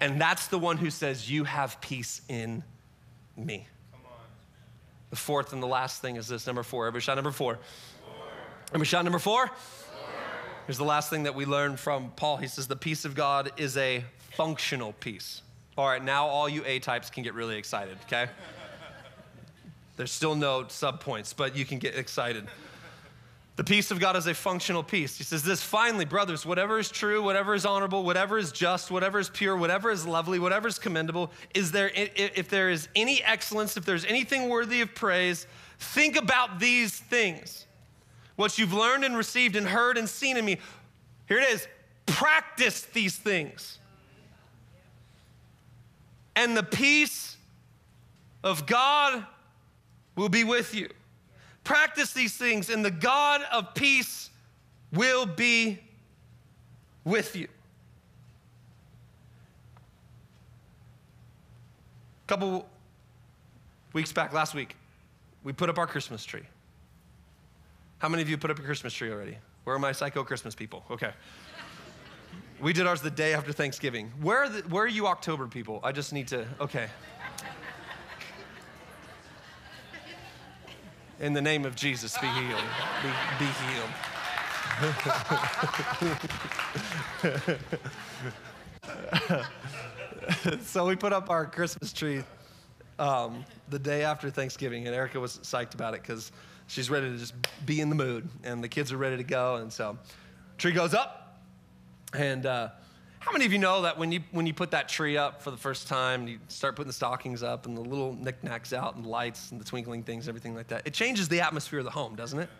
And 0.00 0.20
that's 0.20 0.46
the 0.46 0.60
one 0.60 0.76
who 0.76 0.90
says, 0.90 1.28
You 1.28 1.42
have 1.42 1.80
peace 1.80 2.20
in 2.28 2.62
me. 3.36 3.66
The 5.10 5.16
fourth 5.16 5.52
and 5.52 5.60
the 5.60 5.66
last 5.66 6.00
thing 6.00 6.14
is 6.14 6.28
this 6.28 6.46
number 6.46 6.62
four. 6.62 6.86
Every 6.86 7.00
shot 7.00 7.16
number 7.16 7.32
four. 7.32 7.58
four. 8.04 8.26
Every 8.72 8.86
shot 8.86 9.02
number 9.02 9.18
four. 9.18 9.50
Here's 10.66 10.78
the 10.78 10.84
last 10.84 11.10
thing 11.10 11.24
that 11.24 11.34
we 11.34 11.44
learn 11.44 11.76
from 11.76 12.10
Paul. 12.16 12.38
He 12.38 12.48
says, 12.48 12.66
The 12.66 12.76
peace 12.76 13.04
of 13.04 13.14
God 13.14 13.52
is 13.58 13.76
a 13.76 14.02
functional 14.32 14.94
peace. 14.94 15.42
All 15.76 15.86
right, 15.86 16.02
now 16.02 16.26
all 16.26 16.48
you 16.48 16.62
A 16.64 16.78
types 16.78 17.10
can 17.10 17.22
get 17.22 17.34
really 17.34 17.56
excited, 17.58 17.98
okay? 18.06 18.30
There's 19.96 20.12
still 20.12 20.34
no 20.34 20.66
sub 20.68 21.00
points, 21.00 21.32
but 21.32 21.54
you 21.54 21.64
can 21.64 21.78
get 21.78 21.96
excited. 21.96 22.46
The 23.56 23.64
peace 23.64 23.90
of 23.90 24.00
God 24.00 24.16
is 24.16 24.26
a 24.26 24.34
functional 24.34 24.82
peace. 24.82 25.16
He 25.18 25.22
says 25.22 25.42
this 25.42 25.62
finally, 25.62 26.04
brothers, 26.04 26.46
whatever 26.46 26.78
is 26.78 26.90
true, 26.90 27.22
whatever 27.22 27.54
is 27.54 27.66
honorable, 27.66 28.02
whatever 28.02 28.38
is 28.38 28.50
just, 28.50 28.90
whatever 28.90 29.18
is 29.18 29.28
pure, 29.28 29.56
whatever 29.56 29.90
is 29.90 30.06
lovely, 30.06 30.38
whatever 30.38 30.66
is 30.66 30.78
commendable, 30.78 31.30
is 31.54 31.70
there 31.70 31.90
if 31.94 32.48
there 32.48 32.70
is 32.70 32.88
any 32.96 33.22
excellence, 33.22 33.76
if 33.76 33.84
there's 33.84 34.04
anything 34.06 34.48
worthy 34.48 34.80
of 34.80 34.94
praise, 34.94 35.46
think 35.78 36.16
about 36.16 36.58
these 36.58 36.98
things. 36.98 37.66
What 38.36 38.58
you've 38.58 38.72
learned 38.72 39.04
and 39.04 39.16
received 39.16 39.56
and 39.56 39.66
heard 39.66 39.96
and 39.96 40.08
seen 40.08 40.36
in 40.36 40.44
me. 40.44 40.58
Here 41.28 41.38
it 41.38 41.48
is. 41.48 41.66
Practice 42.06 42.82
these 42.82 43.16
things. 43.16 43.78
and 46.36 46.56
the 46.56 46.62
peace 46.62 47.36
of 48.42 48.66
God 48.66 49.24
will 50.16 50.28
be 50.28 50.44
with 50.44 50.74
you. 50.74 50.88
Practice 51.62 52.12
these 52.12 52.36
things, 52.36 52.68
and 52.70 52.84
the 52.84 52.90
God 52.90 53.42
of 53.52 53.74
peace 53.74 54.30
will 54.92 55.26
be 55.26 55.78
with 57.04 57.34
you. 57.36 57.48
A 62.24 62.26
couple 62.26 62.66
weeks 63.92 64.12
back, 64.12 64.32
last 64.32 64.54
week, 64.54 64.76
we 65.42 65.52
put 65.52 65.70
up 65.70 65.78
our 65.78 65.86
Christmas 65.86 66.24
tree. 66.24 66.42
How 67.98 68.08
many 68.08 68.22
of 68.22 68.28
you 68.28 68.36
put 68.36 68.50
up 68.50 68.58
your 68.58 68.66
Christmas 68.66 68.92
tree 68.92 69.10
already? 69.10 69.38
Where 69.64 69.76
are 69.76 69.78
my 69.78 69.92
psycho 69.92 70.24
Christmas 70.24 70.54
people? 70.54 70.84
Okay. 70.90 71.12
We 72.60 72.72
did 72.72 72.86
ours 72.86 73.00
the 73.00 73.10
day 73.10 73.34
after 73.34 73.52
Thanksgiving. 73.52 74.12
Where 74.20 74.44
are, 74.44 74.48
the, 74.48 74.62
where 74.68 74.84
are 74.84 74.88
you 74.88 75.06
October 75.06 75.46
people? 75.46 75.80
I 75.82 75.92
just 75.92 76.12
need 76.12 76.28
to, 76.28 76.46
okay. 76.60 76.88
In 81.20 81.32
the 81.32 81.42
name 81.42 81.64
of 81.64 81.76
Jesus, 81.76 82.18
be 82.18 82.26
healed. 82.26 82.64
Be, 83.02 83.08
be 83.38 83.46
healed. 83.46 83.90
so 90.62 90.86
we 90.86 90.96
put 90.96 91.12
up 91.12 91.30
our 91.30 91.46
Christmas 91.46 91.92
tree 91.92 92.24
um, 92.98 93.44
the 93.68 93.78
day 93.78 94.02
after 94.02 94.30
Thanksgiving, 94.30 94.86
and 94.86 94.94
Erica 94.94 95.20
was 95.20 95.38
psyched 95.38 95.74
about 95.74 95.94
it 95.94 96.02
because 96.02 96.32
she's 96.74 96.90
ready 96.90 97.08
to 97.08 97.16
just 97.16 97.34
be 97.64 97.80
in 97.80 97.88
the 97.88 97.94
mood, 97.94 98.28
and 98.42 98.62
the 98.62 98.68
kids 98.68 98.92
are 98.92 98.96
ready 98.96 99.16
to 99.16 99.22
go. 99.22 99.56
And 99.56 99.72
so, 99.72 99.96
tree 100.58 100.72
goes 100.72 100.92
up, 100.92 101.40
and 102.12 102.44
uh, 102.44 102.70
how 103.20 103.32
many 103.32 103.46
of 103.46 103.52
you 103.52 103.58
know 103.58 103.82
that 103.82 103.96
when 103.96 104.10
you 104.10 104.20
when 104.32 104.44
you 104.46 104.52
put 104.52 104.72
that 104.72 104.88
tree 104.88 105.16
up 105.16 105.40
for 105.40 105.52
the 105.52 105.56
first 105.56 105.86
time, 105.86 106.26
you 106.26 106.38
start 106.48 106.74
putting 106.74 106.88
the 106.88 106.92
stockings 106.92 107.42
up 107.42 107.66
and 107.66 107.76
the 107.76 107.80
little 107.80 108.14
knickknacks 108.14 108.72
out 108.72 108.96
and 108.96 109.04
the 109.04 109.08
lights 109.08 109.52
and 109.52 109.60
the 109.60 109.64
twinkling 109.64 110.02
things, 110.02 110.28
everything 110.28 110.54
like 110.54 110.68
that, 110.68 110.82
it 110.84 110.92
changes 110.92 111.28
the 111.28 111.40
atmosphere 111.40 111.78
of 111.78 111.84
the 111.84 111.90
home, 111.90 112.16
doesn't 112.16 112.40
it? 112.40 112.50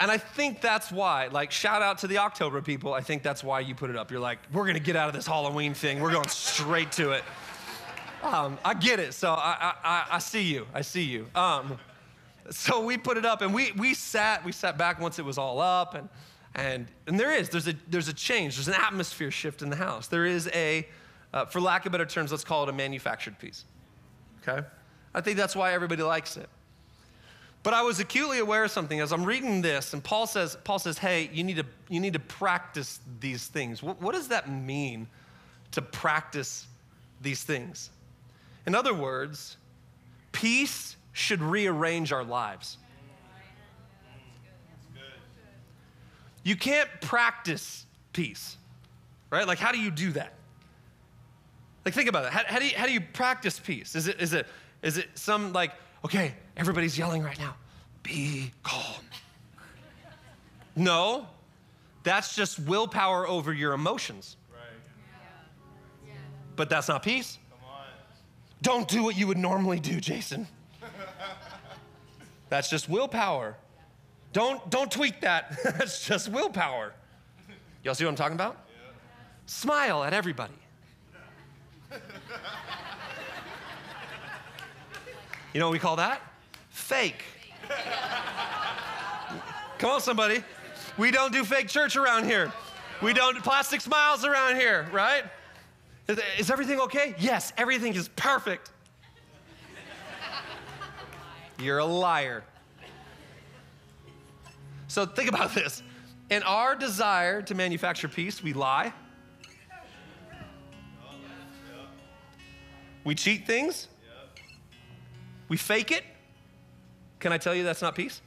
And 0.00 0.10
I 0.10 0.16
think 0.16 0.62
that's 0.62 0.90
why, 0.90 1.26
like, 1.26 1.50
shout 1.50 1.82
out 1.82 1.98
to 1.98 2.06
the 2.06 2.16
October 2.16 2.62
people. 2.62 2.94
I 2.94 3.02
think 3.02 3.22
that's 3.22 3.44
why 3.44 3.60
you 3.60 3.74
put 3.74 3.90
it 3.90 3.96
up. 3.96 4.10
You're 4.10 4.18
like, 4.18 4.38
we're 4.50 4.66
gonna 4.66 4.80
get 4.80 4.96
out 4.96 5.08
of 5.08 5.14
this 5.14 5.26
Halloween 5.26 5.74
thing. 5.74 6.00
We're 6.00 6.12
going 6.12 6.28
straight 6.28 6.90
to 6.92 7.12
it. 7.12 7.22
Um, 8.22 8.58
I 8.64 8.72
get 8.74 8.98
it. 8.98 9.12
So 9.12 9.32
I, 9.32 9.74
I, 9.84 10.06
I 10.12 10.18
see 10.18 10.42
you. 10.42 10.66
I 10.72 10.80
see 10.80 11.02
you. 11.02 11.26
Um, 11.34 11.78
so 12.50 12.84
we 12.84 12.98
put 12.98 13.16
it 13.16 13.24
up 13.24 13.42
and 13.42 13.54
we, 13.54 13.72
we 13.72 13.94
sat, 13.94 14.44
we 14.44 14.52
sat 14.52 14.76
back 14.76 15.00
once 15.00 15.18
it 15.18 15.24
was 15.24 15.38
all 15.38 15.60
up 15.60 15.94
and, 15.94 16.08
and, 16.54 16.88
and 17.06 17.18
there 17.18 17.32
is, 17.32 17.48
there's 17.48 17.68
a, 17.68 17.74
there's 17.88 18.08
a 18.08 18.12
change. 18.12 18.56
There's 18.56 18.68
an 18.68 18.74
atmosphere 18.74 19.30
shift 19.30 19.62
in 19.62 19.70
the 19.70 19.76
house. 19.76 20.08
There 20.08 20.26
is 20.26 20.48
a, 20.52 20.86
uh, 21.32 21.44
for 21.44 21.60
lack 21.60 21.86
of 21.86 21.92
better 21.92 22.06
terms, 22.06 22.32
let's 22.32 22.44
call 22.44 22.64
it 22.64 22.68
a 22.68 22.72
manufactured 22.72 23.38
peace. 23.38 23.64
Okay? 24.42 24.66
I 25.14 25.20
think 25.20 25.36
that's 25.36 25.54
why 25.54 25.72
everybody 25.72 26.02
likes 26.02 26.36
it. 26.36 26.48
But 27.62 27.74
I 27.74 27.82
was 27.82 28.00
acutely 28.00 28.38
aware 28.38 28.64
of 28.64 28.70
something 28.70 29.00
as 29.00 29.12
I'm 29.12 29.24
reading 29.24 29.60
this, 29.60 29.92
and 29.92 30.02
Paul 30.02 30.26
says, 30.26 30.56
Paul 30.64 30.78
says, 30.78 30.96
hey, 30.96 31.28
you 31.32 31.44
need 31.44 31.56
to, 31.56 31.66
you 31.88 32.00
need 32.00 32.14
to 32.14 32.18
practice 32.18 33.00
these 33.20 33.46
things. 33.46 33.82
What, 33.82 34.00
what 34.00 34.14
does 34.14 34.28
that 34.28 34.50
mean 34.50 35.06
to 35.72 35.82
practice 35.82 36.66
these 37.20 37.44
things? 37.44 37.90
In 38.66 38.74
other 38.74 38.94
words, 38.94 39.58
peace 40.32 40.96
should 41.12 41.42
rearrange 41.42 42.12
our 42.12 42.24
lives. 42.24 42.78
You 46.42 46.56
can't 46.56 46.88
practice 47.00 47.84
peace, 48.12 48.56
right? 49.30 49.46
Like, 49.46 49.58
how 49.58 49.72
do 49.72 49.78
you 49.78 49.90
do 49.90 50.12
that? 50.12 50.34
Like, 51.84 51.94
think 51.94 52.08
about 52.08 52.24
it. 52.24 52.32
How, 52.32 52.42
how, 52.46 52.58
do, 52.58 52.66
you, 52.66 52.76
how 52.76 52.86
do 52.86 52.92
you 52.92 53.00
practice 53.00 53.58
peace? 53.58 53.94
Is 53.94 54.08
it, 54.08 54.20
is, 54.20 54.32
it, 54.32 54.46
is 54.82 54.96
it 54.96 55.08
some 55.14 55.52
like, 55.52 55.72
okay, 56.04 56.34
everybody's 56.56 56.96
yelling 56.96 57.22
right 57.22 57.38
now, 57.38 57.54
be 58.02 58.52
calm? 58.62 59.04
No, 60.76 61.26
that's 62.04 62.34
just 62.34 62.58
willpower 62.60 63.28
over 63.28 63.52
your 63.52 63.72
emotions. 63.72 64.36
Right. 64.50 64.60
But 66.56 66.70
that's 66.70 66.88
not 66.88 67.02
peace. 67.02 67.38
Don't 68.62 68.88
do 68.88 69.02
what 69.02 69.16
you 69.16 69.26
would 69.26 69.38
normally 69.38 69.80
do, 69.80 70.00
Jason. 70.00 70.46
That's 72.48 72.68
just 72.68 72.88
willpower. 72.88 73.56
Don't, 74.32 74.70
don't 74.70 74.90
tweak 74.90 75.20
that. 75.22 75.58
That's 75.64 76.06
just 76.06 76.28
willpower. 76.28 76.92
Y'all 77.82 77.94
see 77.94 78.04
what 78.04 78.10
I'm 78.10 78.16
talking 78.16 78.34
about? 78.34 78.56
Yeah. 78.68 78.92
Smile 79.46 80.04
at 80.04 80.12
everybody. 80.12 80.52
You 85.52 85.58
know 85.58 85.66
what 85.66 85.72
we 85.72 85.78
call 85.80 85.96
that? 85.96 86.22
Fake. 86.68 87.24
Come 89.78 89.90
on, 89.90 90.00
somebody. 90.00 90.44
We 90.96 91.10
don't 91.10 91.32
do 91.32 91.44
fake 91.44 91.68
church 91.68 91.96
around 91.96 92.24
here. 92.24 92.52
We 93.02 93.12
don't 93.12 93.34
do 93.34 93.40
plastic 93.40 93.80
smiles 93.80 94.24
around 94.24 94.56
here, 94.56 94.88
right? 94.92 95.24
Is 96.38 96.50
everything 96.50 96.80
okay? 96.80 97.14
Yes, 97.18 97.52
everything 97.56 97.94
is 97.94 98.08
perfect. 98.08 98.70
You're 101.60 101.78
a 101.78 101.84
liar. 101.84 102.42
So 104.88 105.06
think 105.06 105.28
about 105.28 105.54
this. 105.54 105.82
In 106.30 106.42
our 106.42 106.74
desire 106.74 107.42
to 107.42 107.54
manufacture 107.54 108.08
peace, 108.08 108.42
we 108.42 108.52
lie. 108.52 108.92
We 113.04 113.14
cheat 113.14 113.46
things. 113.46 113.88
We 115.48 115.56
fake 115.56 115.90
it. 115.90 116.04
Can 117.18 117.32
I 117.32 117.38
tell 117.38 117.54
you 117.54 117.64
that's 117.64 117.82
not 117.82 117.94
peace? 117.94 118.20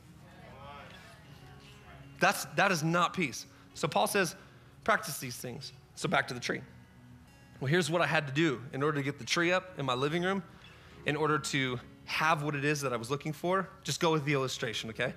That's, 2.20 2.46
that 2.56 2.72
is 2.72 2.84
not 2.84 3.14
peace. 3.14 3.46
So 3.74 3.88
Paul 3.88 4.08
says, 4.08 4.36
practice 4.84 5.20
these 5.20 5.36
things. 5.36 5.74
So 5.96 6.08
back 6.08 6.28
to 6.30 6.34
the 6.34 6.40
tree. 6.40 6.62
Well, 7.60 7.70
here's 7.70 7.90
what 7.90 8.02
I 8.02 8.08
had 8.08 8.28
to 8.28 8.34
do 8.34 8.62
in 8.74 8.84
order 8.84 8.98
to 8.98 9.04
get 9.04 9.20
the 9.20 9.26
tree 9.26 9.52
up 9.52 9.78
in 9.80 9.86
my 9.86 9.94
living 9.94 10.24
room, 10.24 10.44
in 11.06 11.16
order 11.16 11.40
to 11.40 11.80
have 12.06 12.44
what 12.44 12.56
it 12.56 12.66
is 12.66 12.82
that 12.82 12.94
I 12.94 12.98
was 12.98 13.10
looking 13.10 13.34
for. 13.34 13.70
Just 13.84 14.00
go 14.00 14.12
with 14.12 14.26
the 14.26 14.34
illustration, 14.34 14.90
okay? 14.90 15.14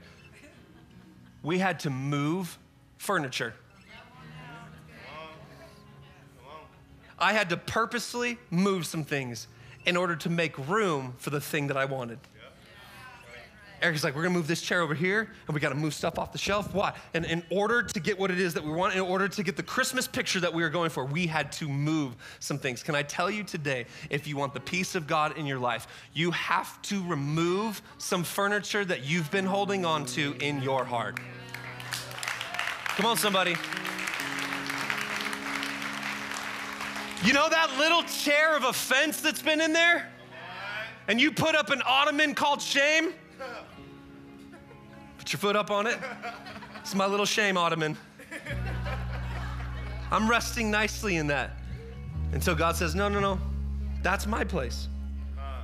We 1.42 1.58
had 1.58 1.80
to 1.80 1.90
move 1.90 2.58
furniture. 2.98 3.54
I 7.18 7.32
had 7.32 7.48
to 7.50 7.56
purposely 7.56 8.38
move 8.50 8.86
some 8.86 9.04
things 9.04 9.48
in 9.86 9.96
order 9.96 10.16
to 10.16 10.28
make 10.28 10.56
room 10.68 11.14
for 11.18 11.30
the 11.30 11.40
thing 11.40 11.68
that 11.68 11.76
I 11.76 11.86
wanted. 11.86 12.18
Eric's 13.82 14.02
like, 14.02 14.14
we're 14.14 14.22
gonna 14.22 14.34
move 14.34 14.46
this 14.46 14.62
chair 14.62 14.80
over 14.80 14.94
here 14.94 15.30
and 15.46 15.54
we 15.54 15.60
gotta 15.60 15.74
move 15.74 15.94
stuff 15.94 16.18
off 16.18 16.32
the 16.32 16.38
shelf. 16.38 16.72
Why? 16.74 16.94
And 17.14 17.24
in 17.24 17.42
order 17.50 17.82
to 17.82 18.00
get 18.00 18.18
what 18.18 18.30
it 18.30 18.40
is 18.40 18.54
that 18.54 18.64
we 18.64 18.72
want, 18.72 18.94
in 18.94 19.00
order 19.00 19.28
to 19.28 19.42
get 19.42 19.56
the 19.56 19.62
Christmas 19.62 20.06
picture 20.06 20.40
that 20.40 20.52
we 20.52 20.62
were 20.62 20.70
going 20.70 20.90
for, 20.90 21.04
we 21.04 21.26
had 21.26 21.52
to 21.52 21.68
move 21.68 22.16
some 22.40 22.58
things. 22.58 22.82
Can 22.82 22.94
I 22.94 23.02
tell 23.02 23.30
you 23.30 23.44
today, 23.44 23.86
if 24.10 24.26
you 24.26 24.36
want 24.36 24.54
the 24.54 24.60
peace 24.60 24.94
of 24.94 25.06
God 25.06 25.36
in 25.36 25.46
your 25.46 25.58
life, 25.58 25.86
you 26.14 26.30
have 26.30 26.80
to 26.82 27.06
remove 27.06 27.82
some 27.98 28.24
furniture 28.24 28.84
that 28.84 29.04
you've 29.04 29.30
been 29.30 29.46
holding 29.46 29.84
on 29.84 30.06
to 30.06 30.34
in 30.40 30.62
your 30.62 30.84
heart. 30.84 31.20
Come 32.96 33.06
on, 33.06 33.16
somebody. 33.16 33.54
You 37.24 37.32
know 37.32 37.48
that 37.48 37.76
little 37.78 38.02
chair 38.04 38.56
of 38.56 38.64
offense 38.64 39.20
that's 39.20 39.42
been 39.42 39.60
in 39.60 39.72
there? 39.72 40.10
And 41.08 41.20
you 41.20 41.30
put 41.32 41.54
up 41.54 41.70
an 41.70 41.82
ottoman 41.86 42.34
called 42.34 42.60
shame? 42.60 43.12
Put 45.26 45.32
your 45.32 45.40
foot 45.40 45.56
up 45.56 45.72
on 45.72 45.88
it. 45.88 45.98
It's 46.82 46.94
my 46.94 47.04
little 47.04 47.26
shame 47.26 47.56
ottoman. 47.56 47.96
I'm 50.12 50.30
resting 50.30 50.70
nicely 50.70 51.16
in 51.16 51.26
that 51.26 51.50
until 52.30 52.54
God 52.54 52.76
says, 52.76 52.94
No, 52.94 53.08
no, 53.08 53.18
no, 53.18 53.40
that's 54.04 54.28
my 54.28 54.44
place. 54.44 54.86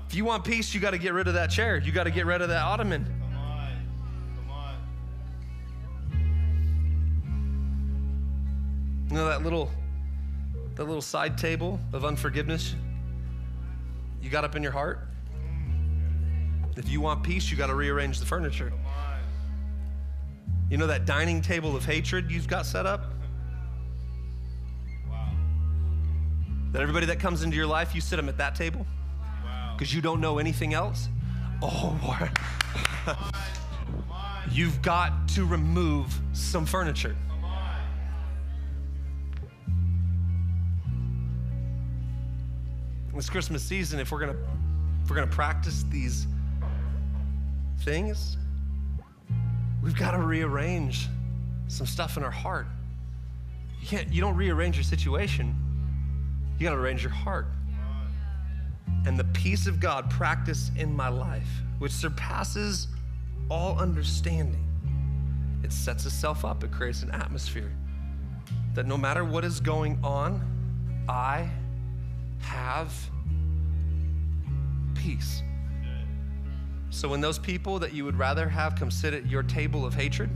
If 0.09 0.17
you 0.17 0.25
want 0.25 0.43
peace, 0.43 0.75
you 0.75 0.81
got 0.81 0.91
to 0.91 0.99
get 0.99 1.13
rid 1.13 1.29
of 1.29 1.35
that 1.35 1.49
chair. 1.49 1.79
You 1.79 1.93
got 1.93 2.05
to 2.05 2.11
get 2.11 2.27
rid 2.27 2.43
of 2.43 2.49
that 2.49 2.61
ottoman. 2.61 3.05
Come 3.05 3.39
on. 3.39 3.73
Come 4.37 4.51
on. 4.51 4.75
You 9.11 9.15
know 9.15 9.27
that 9.27 9.45
little 9.45 9.71
that 10.75 10.87
little 10.87 11.01
side 11.01 11.39
table 11.39 11.79
of 11.93 12.05
unforgiveness 12.05 12.75
you 14.21 14.29
got 14.29 14.43
up 14.43 14.57
in 14.57 14.63
your 14.65 14.73
heart? 14.73 15.07
If 16.77 16.89
you 16.89 17.01
want 17.01 17.23
peace, 17.23 17.49
you 17.49 17.57
got 17.57 17.69
to 17.69 17.77
rearrange 17.77 18.19
the 18.19 18.27
furniture. 18.27 18.73
You 20.73 20.79
know 20.79 20.87
that 20.87 21.05
dining 21.05 21.43
table 21.43 21.77
of 21.77 21.85
hatred 21.85 22.31
you've 22.31 22.49
got 22.49 22.65
set 22.65 22.87
up? 22.87 23.13
Wow. 25.07 25.29
That 26.73 26.81
everybody 26.81 27.05
that 27.05 27.21
comes 27.21 27.43
into 27.43 27.59
your 27.59 27.67
life, 27.67 27.95
you 27.95 28.01
sit 28.01 28.17
them 28.17 28.27
at 28.27 28.39
that 28.39 28.55
table? 28.55 28.87
Because 29.77 29.93
wow. 29.93 29.97
you 29.97 30.01
don't 30.01 30.19
know 30.19 30.39
anything 30.39 30.73
else? 30.73 31.11
Oh, 31.61 31.95
boy. 32.03 33.13
You've 34.51 34.81
got 34.81 35.29
to 35.35 35.45
remove 35.45 36.19
some 36.33 36.65
furniture. 36.65 37.17
this 43.15 43.29
Christmas 43.29 43.63
season, 43.63 44.01
if 44.01 44.11
we're 44.11 44.21
gonna 44.21 44.39
if 45.05 45.11
we're 45.11 45.17
gonna 45.17 45.27
practice 45.27 45.85
these 45.91 46.27
things, 47.81 48.39
we've 49.83 49.97
got 49.97 50.13
to 50.13 50.19
rearrange 50.19 51.09
some 51.69 51.87
stuff 51.87 52.17
in 52.17 52.23
our 52.23 52.31
heart. 52.31 52.67
You 53.81 53.89
can't 53.89 54.13
you 54.13 54.21
don't 54.21 54.37
rearrange 54.37 54.77
your 54.77 54.85
situation. 54.85 55.55
You 56.59 56.69
got 56.69 56.75
to 56.75 56.81
arrange 56.81 57.03
your 57.03 57.13
heart. 57.13 57.47
And 59.07 59.19
the 59.19 59.25
peace 59.25 59.67
of 59.67 59.81
God 59.81 60.09
practiced 60.11 60.77
in 60.77 60.95
my 60.95 61.09
life, 61.09 61.49
which 61.79 61.93
surpasses 61.93 62.87
all 63.51 63.79
understanding, 63.79 64.65
it 65.65 65.73
sets 65.73 66.07
itself 66.07 66.45
up. 66.45 66.63
It 66.63 66.71
creates 66.71 67.03
an 67.03 67.11
atmosphere 67.11 67.73
that 68.75 68.87
no 68.87 68.97
matter 68.97 69.25
what 69.25 69.45
is 69.45 69.61
going 69.61 69.99
on, 70.03 70.41
I 71.09 71.49
have 72.41 72.93
peace. 74.95 75.43
So 76.93 77.09
when 77.09 77.23
those 77.23 77.39
people 77.39 77.79
that 77.79 77.95
you 77.95 78.05
would 78.05 78.19
rather 78.19 78.47
have 78.51 78.77
come 78.77 78.91
sit 78.91 79.15
at 79.15 79.27
your 79.27 79.43
table 79.43 79.87
of 79.87 79.95
hatred, 79.95 80.29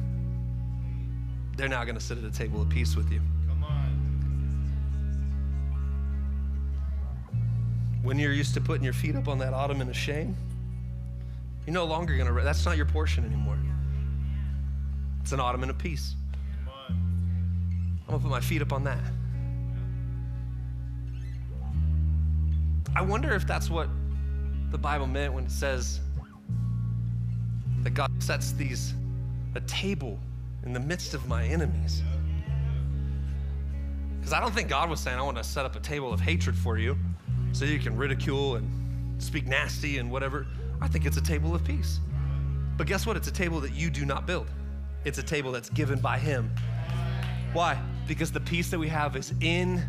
they're 1.55 1.69
now 1.69 1.85
going 1.85 1.97
to 1.97 2.01
sit 2.01 2.17
at 2.17 2.25
a 2.25 2.31
table 2.31 2.63
of 2.63 2.71
peace 2.71 2.97
with 2.97 3.13
you. 3.13 3.21
Come 3.47 3.63
on. 3.63 3.91
When 8.03 8.19
you're 8.19 8.33
used 8.33 8.55
to 8.55 8.61
putting 8.63 8.83
your 8.83 8.95
feet 8.95 9.17
up 9.17 9.29
on 9.29 9.39
that 9.41 9.53
ottoman 9.53 9.91
of 9.91 9.97
shame, 9.97 10.35
you're 11.67 11.75
no 11.75 11.85
longer 11.85 12.17
going 12.17 12.35
to, 12.35 12.43
that's 12.43 12.65
not 12.65 12.79
your 12.79 12.87
portion 12.87 13.27
anymore. 13.27 13.59
It's 15.21 15.33
an 15.33 15.41
ottoman 15.41 15.69
of 15.69 15.77
peace. 15.77 16.15
I'm 16.89 18.07
going 18.09 18.19
to 18.19 18.23
put 18.23 18.31
my 18.31 18.41
feet 18.41 18.63
up 18.63 18.73
on 18.73 18.83
that. 18.85 18.99
I 22.95 23.03
wonder 23.03 23.35
if 23.35 23.47
that's 23.47 23.69
what 23.69 23.91
the 24.71 24.79
Bible 24.79 25.07
meant 25.07 25.35
when 25.35 25.45
it 25.45 25.51
says 25.51 26.01
that 27.87 27.95
God 27.95 28.11
sets 28.21 28.51
these 28.51 28.95
a 29.55 29.61
table 29.61 30.19
in 30.65 30.73
the 30.73 30.81
midst 30.81 31.15
of 31.15 31.29
my 31.29 31.45
enemies. 31.47 32.03
Because 34.19 34.33
I 34.33 34.41
don't 34.41 34.53
think 34.53 34.69
God 34.69 34.91
was 34.91 34.99
saying, 34.99 35.17
I 35.17 35.23
want 35.23 35.37
to 35.37 35.45
set 35.45 35.65
up 35.65 35.77
a 35.77 35.79
table 35.79 36.13
of 36.13 36.19
hatred 36.19 36.57
for 36.57 36.79
you 36.79 36.99
so 37.53 37.65
you 37.65 37.79
can 37.79 37.97
ridicule 37.97 38.57
and 38.57 39.23
speak 39.23 39.47
nasty 39.47 39.99
and 39.99 40.11
whatever. 40.11 40.49
I 40.81 40.89
think 40.89 41.07
it's 41.07 41.17
a 41.17 41.23
table 41.23 41.55
of 41.55 41.63
peace. 41.63 42.01
But 42.77 42.89
guess 42.89 43.07
what? 43.07 43.17
It's 43.17 43.29
a 43.29 43.33
table 43.33 43.61
that 43.61 43.73
you 43.73 43.89
do 43.89 44.05
not 44.05 44.27
build, 44.27 44.49
it's 45.05 45.19
a 45.19 45.23
table 45.23 45.53
that's 45.53 45.71
given 45.71 46.01
by 46.01 46.19
Him. 46.19 46.51
Why? 47.53 47.81
Because 48.09 48.33
the 48.33 48.41
peace 48.41 48.69
that 48.71 48.81
we 48.81 48.89
have 48.89 49.15
is 49.15 49.33
in 49.41 49.81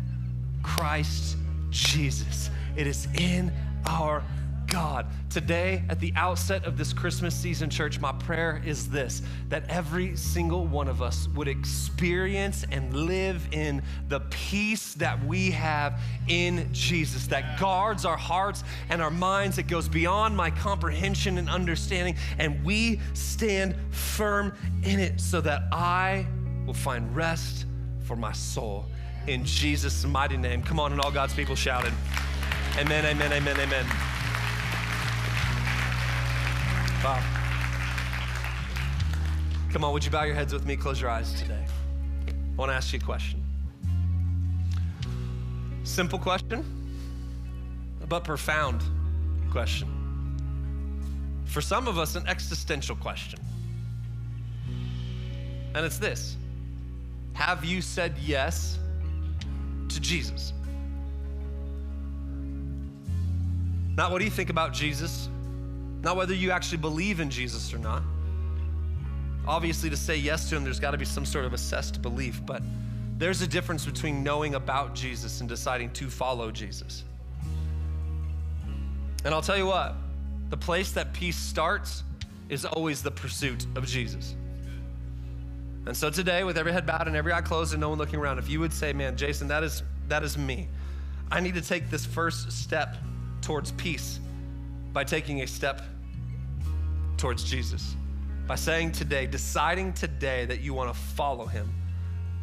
Christ 0.62 1.36
Jesus. 1.70 2.50
It 2.76 2.86
is 2.86 3.08
in 3.16 3.52
our 3.86 4.22
God. 4.68 5.06
Today, 5.30 5.82
at 5.88 5.98
the 5.98 6.12
outset 6.14 6.64
of 6.64 6.78
this 6.78 6.92
Christmas 6.92 7.34
season, 7.34 7.70
church, 7.70 8.00
my 8.00 8.12
prayer 8.12 8.62
is 8.64 8.88
this 8.88 9.22
that 9.48 9.68
every 9.68 10.14
single 10.16 10.66
one 10.66 10.88
of 10.88 11.02
us 11.02 11.28
would 11.34 11.48
experience 11.48 12.64
and 12.70 12.94
live 12.94 13.46
in 13.52 13.82
the 14.08 14.20
peace 14.30 14.94
that 14.94 15.22
we 15.24 15.50
have 15.50 16.00
in 16.28 16.68
Jesus, 16.72 17.26
that 17.28 17.58
guards 17.58 18.04
our 18.04 18.16
hearts 18.16 18.62
and 18.90 19.02
our 19.02 19.10
minds, 19.10 19.56
that 19.56 19.66
goes 19.66 19.88
beyond 19.88 20.36
my 20.36 20.50
comprehension 20.50 21.38
and 21.38 21.48
understanding, 21.48 22.16
and 22.38 22.62
we 22.64 23.00
stand 23.14 23.74
firm 23.90 24.52
in 24.82 25.00
it 25.00 25.20
so 25.20 25.40
that 25.40 25.62
I 25.72 26.26
will 26.66 26.74
find 26.74 27.14
rest 27.16 27.66
for 28.04 28.16
my 28.16 28.32
soul. 28.32 28.86
In 29.26 29.44
Jesus' 29.44 30.04
mighty 30.04 30.36
name. 30.36 30.62
Come 30.62 30.80
on, 30.80 30.92
and 30.92 31.00
all 31.00 31.10
God's 31.10 31.34
people 31.34 31.54
shouted. 31.54 31.92
Amen, 32.78 33.04
amen, 33.04 33.32
amen, 33.32 33.58
amen. 33.58 34.17
Wow. 37.04 37.22
Come 39.72 39.84
on, 39.84 39.92
would 39.92 40.04
you 40.04 40.10
bow 40.10 40.24
your 40.24 40.34
heads 40.34 40.52
with 40.52 40.66
me? 40.66 40.76
Close 40.76 41.00
your 41.00 41.10
eyes 41.10 41.32
today. 41.40 41.64
I 42.28 42.56
want 42.56 42.70
to 42.70 42.74
ask 42.74 42.92
you 42.92 42.98
a 42.98 43.02
question. 43.02 43.40
Simple 45.84 46.18
question, 46.18 46.64
but 48.08 48.24
profound 48.24 48.82
question. 49.50 49.88
For 51.44 51.60
some 51.60 51.86
of 51.86 51.98
us, 51.98 52.16
an 52.16 52.26
existential 52.26 52.96
question. 52.96 53.38
And 55.74 55.86
it's 55.86 55.98
this 55.98 56.36
Have 57.34 57.64
you 57.64 57.80
said 57.80 58.16
yes 58.18 58.78
to 59.88 60.00
Jesus? 60.00 60.52
Not 63.96 64.10
what 64.10 64.18
do 64.18 64.24
you 64.24 64.30
think 64.30 64.50
about 64.50 64.72
Jesus, 64.72 65.28
not 66.02 66.16
whether 66.16 66.34
you 66.34 66.50
actually 66.50 66.78
believe 66.78 67.20
in 67.20 67.30
Jesus 67.30 67.72
or 67.74 67.78
not. 67.78 68.02
Obviously, 69.46 69.88
to 69.90 69.96
say 69.96 70.16
yes 70.16 70.48
to 70.50 70.56
him, 70.56 70.64
there's 70.64 70.80
got 70.80 70.90
to 70.92 70.98
be 70.98 71.04
some 71.04 71.24
sort 71.24 71.44
of 71.44 71.52
assessed 71.52 72.02
belief, 72.02 72.40
but 72.44 72.62
there's 73.16 73.42
a 73.42 73.46
difference 73.46 73.84
between 73.84 74.22
knowing 74.22 74.54
about 74.54 74.94
Jesus 74.94 75.40
and 75.40 75.48
deciding 75.48 75.90
to 75.94 76.08
follow 76.08 76.50
Jesus. 76.50 77.04
And 79.24 79.34
I'll 79.34 79.42
tell 79.42 79.56
you 79.56 79.66
what, 79.66 79.94
the 80.50 80.56
place 80.56 80.92
that 80.92 81.12
peace 81.12 81.36
starts 81.36 82.04
is 82.48 82.64
always 82.64 83.02
the 83.02 83.10
pursuit 83.10 83.66
of 83.74 83.86
Jesus. 83.86 84.36
And 85.86 85.96
so 85.96 86.10
today, 86.10 86.44
with 86.44 86.58
every 86.58 86.72
head 86.72 86.86
bowed 86.86 87.06
and 87.06 87.16
every 87.16 87.32
eye 87.32 87.40
closed 87.40 87.72
and 87.72 87.80
no 87.80 87.88
one 87.88 87.98
looking 87.98 88.20
around, 88.20 88.38
if 88.38 88.48
you 88.48 88.60
would 88.60 88.72
say, 88.72 88.92
man, 88.92 89.16
Jason, 89.16 89.48
that 89.48 89.64
is, 89.64 89.82
that 90.08 90.22
is 90.22 90.36
me. 90.38 90.68
I 91.30 91.40
need 91.40 91.54
to 91.54 91.62
take 91.62 91.90
this 91.90 92.06
first 92.06 92.52
step 92.52 92.96
towards 93.40 93.72
peace 93.72 94.20
by 94.98 95.04
taking 95.04 95.42
a 95.42 95.46
step 95.46 95.80
towards 97.18 97.44
Jesus. 97.44 97.94
By 98.48 98.56
saying 98.56 98.90
today, 98.90 99.28
deciding 99.28 99.92
today 99.92 100.44
that 100.46 100.60
you 100.60 100.74
want 100.74 100.92
to 100.92 101.00
follow 101.00 101.46
him 101.46 101.72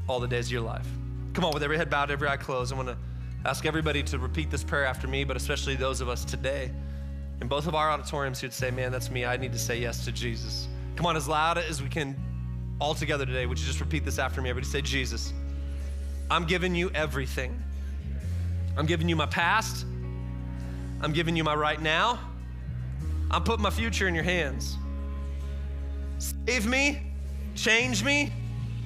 all 0.07 0.21
the 0.21 0.27
days 0.29 0.45
of 0.45 0.53
your 0.53 0.61
life. 0.61 0.87
Come 1.33 1.43
on, 1.43 1.53
with 1.53 1.63
every 1.63 1.75
head 1.75 1.89
bowed, 1.89 2.11
every 2.11 2.29
eye 2.29 2.37
closed, 2.37 2.71
I 2.71 2.77
want 2.77 2.87
to 2.87 2.97
ask 3.43 3.65
everybody 3.65 4.01
to 4.03 4.17
repeat 4.17 4.49
this 4.51 4.63
prayer 4.63 4.85
after 4.85 5.05
me, 5.05 5.25
but 5.25 5.35
especially 5.35 5.75
those 5.75 5.99
of 5.99 6.07
us 6.07 6.23
today 6.23 6.71
in 7.41 7.49
both 7.49 7.67
of 7.67 7.75
our 7.75 7.91
auditoriums 7.91 8.39
who'd 8.39 8.53
say, 8.53 8.71
Man, 8.71 8.89
that's 8.89 9.11
me. 9.11 9.25
I 9.25 9.35
need 9.35 9.51
to 9.51 9.59
say 9.59 9.77
yes 9.77 10.05
to 10.05 10.13
Jesus. 10.13 10.69
Come 10.95 11.05
on, 11.07 11.17
as 11.17 11.27
loud 11.27 11.57
as 11.57 11.83
we 11.83 11.89
can 11.89 12.15
all 12.79 12.95
together 12.95 13.25
today, 13.25 13.47
would 13.47 13.59
you 13.59 13.65
just 13.65 13.81
repeat 13.81 14.05
this 14.05 14.17
after 14.17 14.41
me? 14.41 14.49
Everybody 14.49 14.71
say, 14.71 14.81
Jesus, 14.81 15.33
I'm 16.31 16.45
giving 16.45 16.73
you 16.73 16.89
everything. 16.91 17.61
I'm 18.77 18.85
giving 18.85 19.09
you 19.09 19.17
my 19.17 19.25
past. 19.25 19.85
I'm 21.01 21.11
giving 21.11 21.35
you 21.35 21.43
my 21.43 21.53
right 21.53 21.81
now. 21.81 22.17
I'm 23.31 23.43
putting 23.43 23.63
my 23.63 23.69
future 23.69 24.07
in 24.07 24.15
your 24.15 24.23
hands. 24.23 24.77
Save 26.19 26.67
me, 26.67 27.01
change 27.55 28.03
me, 28.03 28.31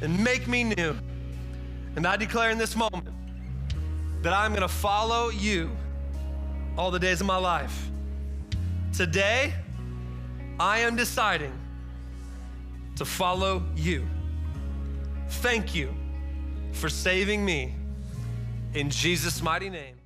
and 0.02 0.24
make 0.24 0.48
me 0.48 0.64
new. 0.64 0.96
And 1.96 2.06
I 2.06 2.16
declare 2.18 2.50
in 2.50 2.58
this 2.58 2.76
moment 2.76 3.08
that 4.22 4.34
I'm 4.34 4.52
going 4.52 4.62
to 4.62 4.68
follow 4.68 5.30
you 5.30 5.70
all 6.78 6.92
the 6.92 7.00
days 7.00 7.22
of 7.22 7.28
my 7.28 7.38
life. 7.38 7.90
Today, 8.94 9.54
I 10.60 10.80
am 10.80 10.96
deciding 10.96 11.54
to 12.96 13.06
follow 13.06 13.64
you. 13.76 14.06
Thank 15.30 15.76
you 15.76 15.94
for 16.74 16.90
saving 16.90 17.46
me 17.46 17.76
in 18.74 18.90
Jesus' 18.90 19.42
mighty 19.42 19.70
name. 19.70 19.99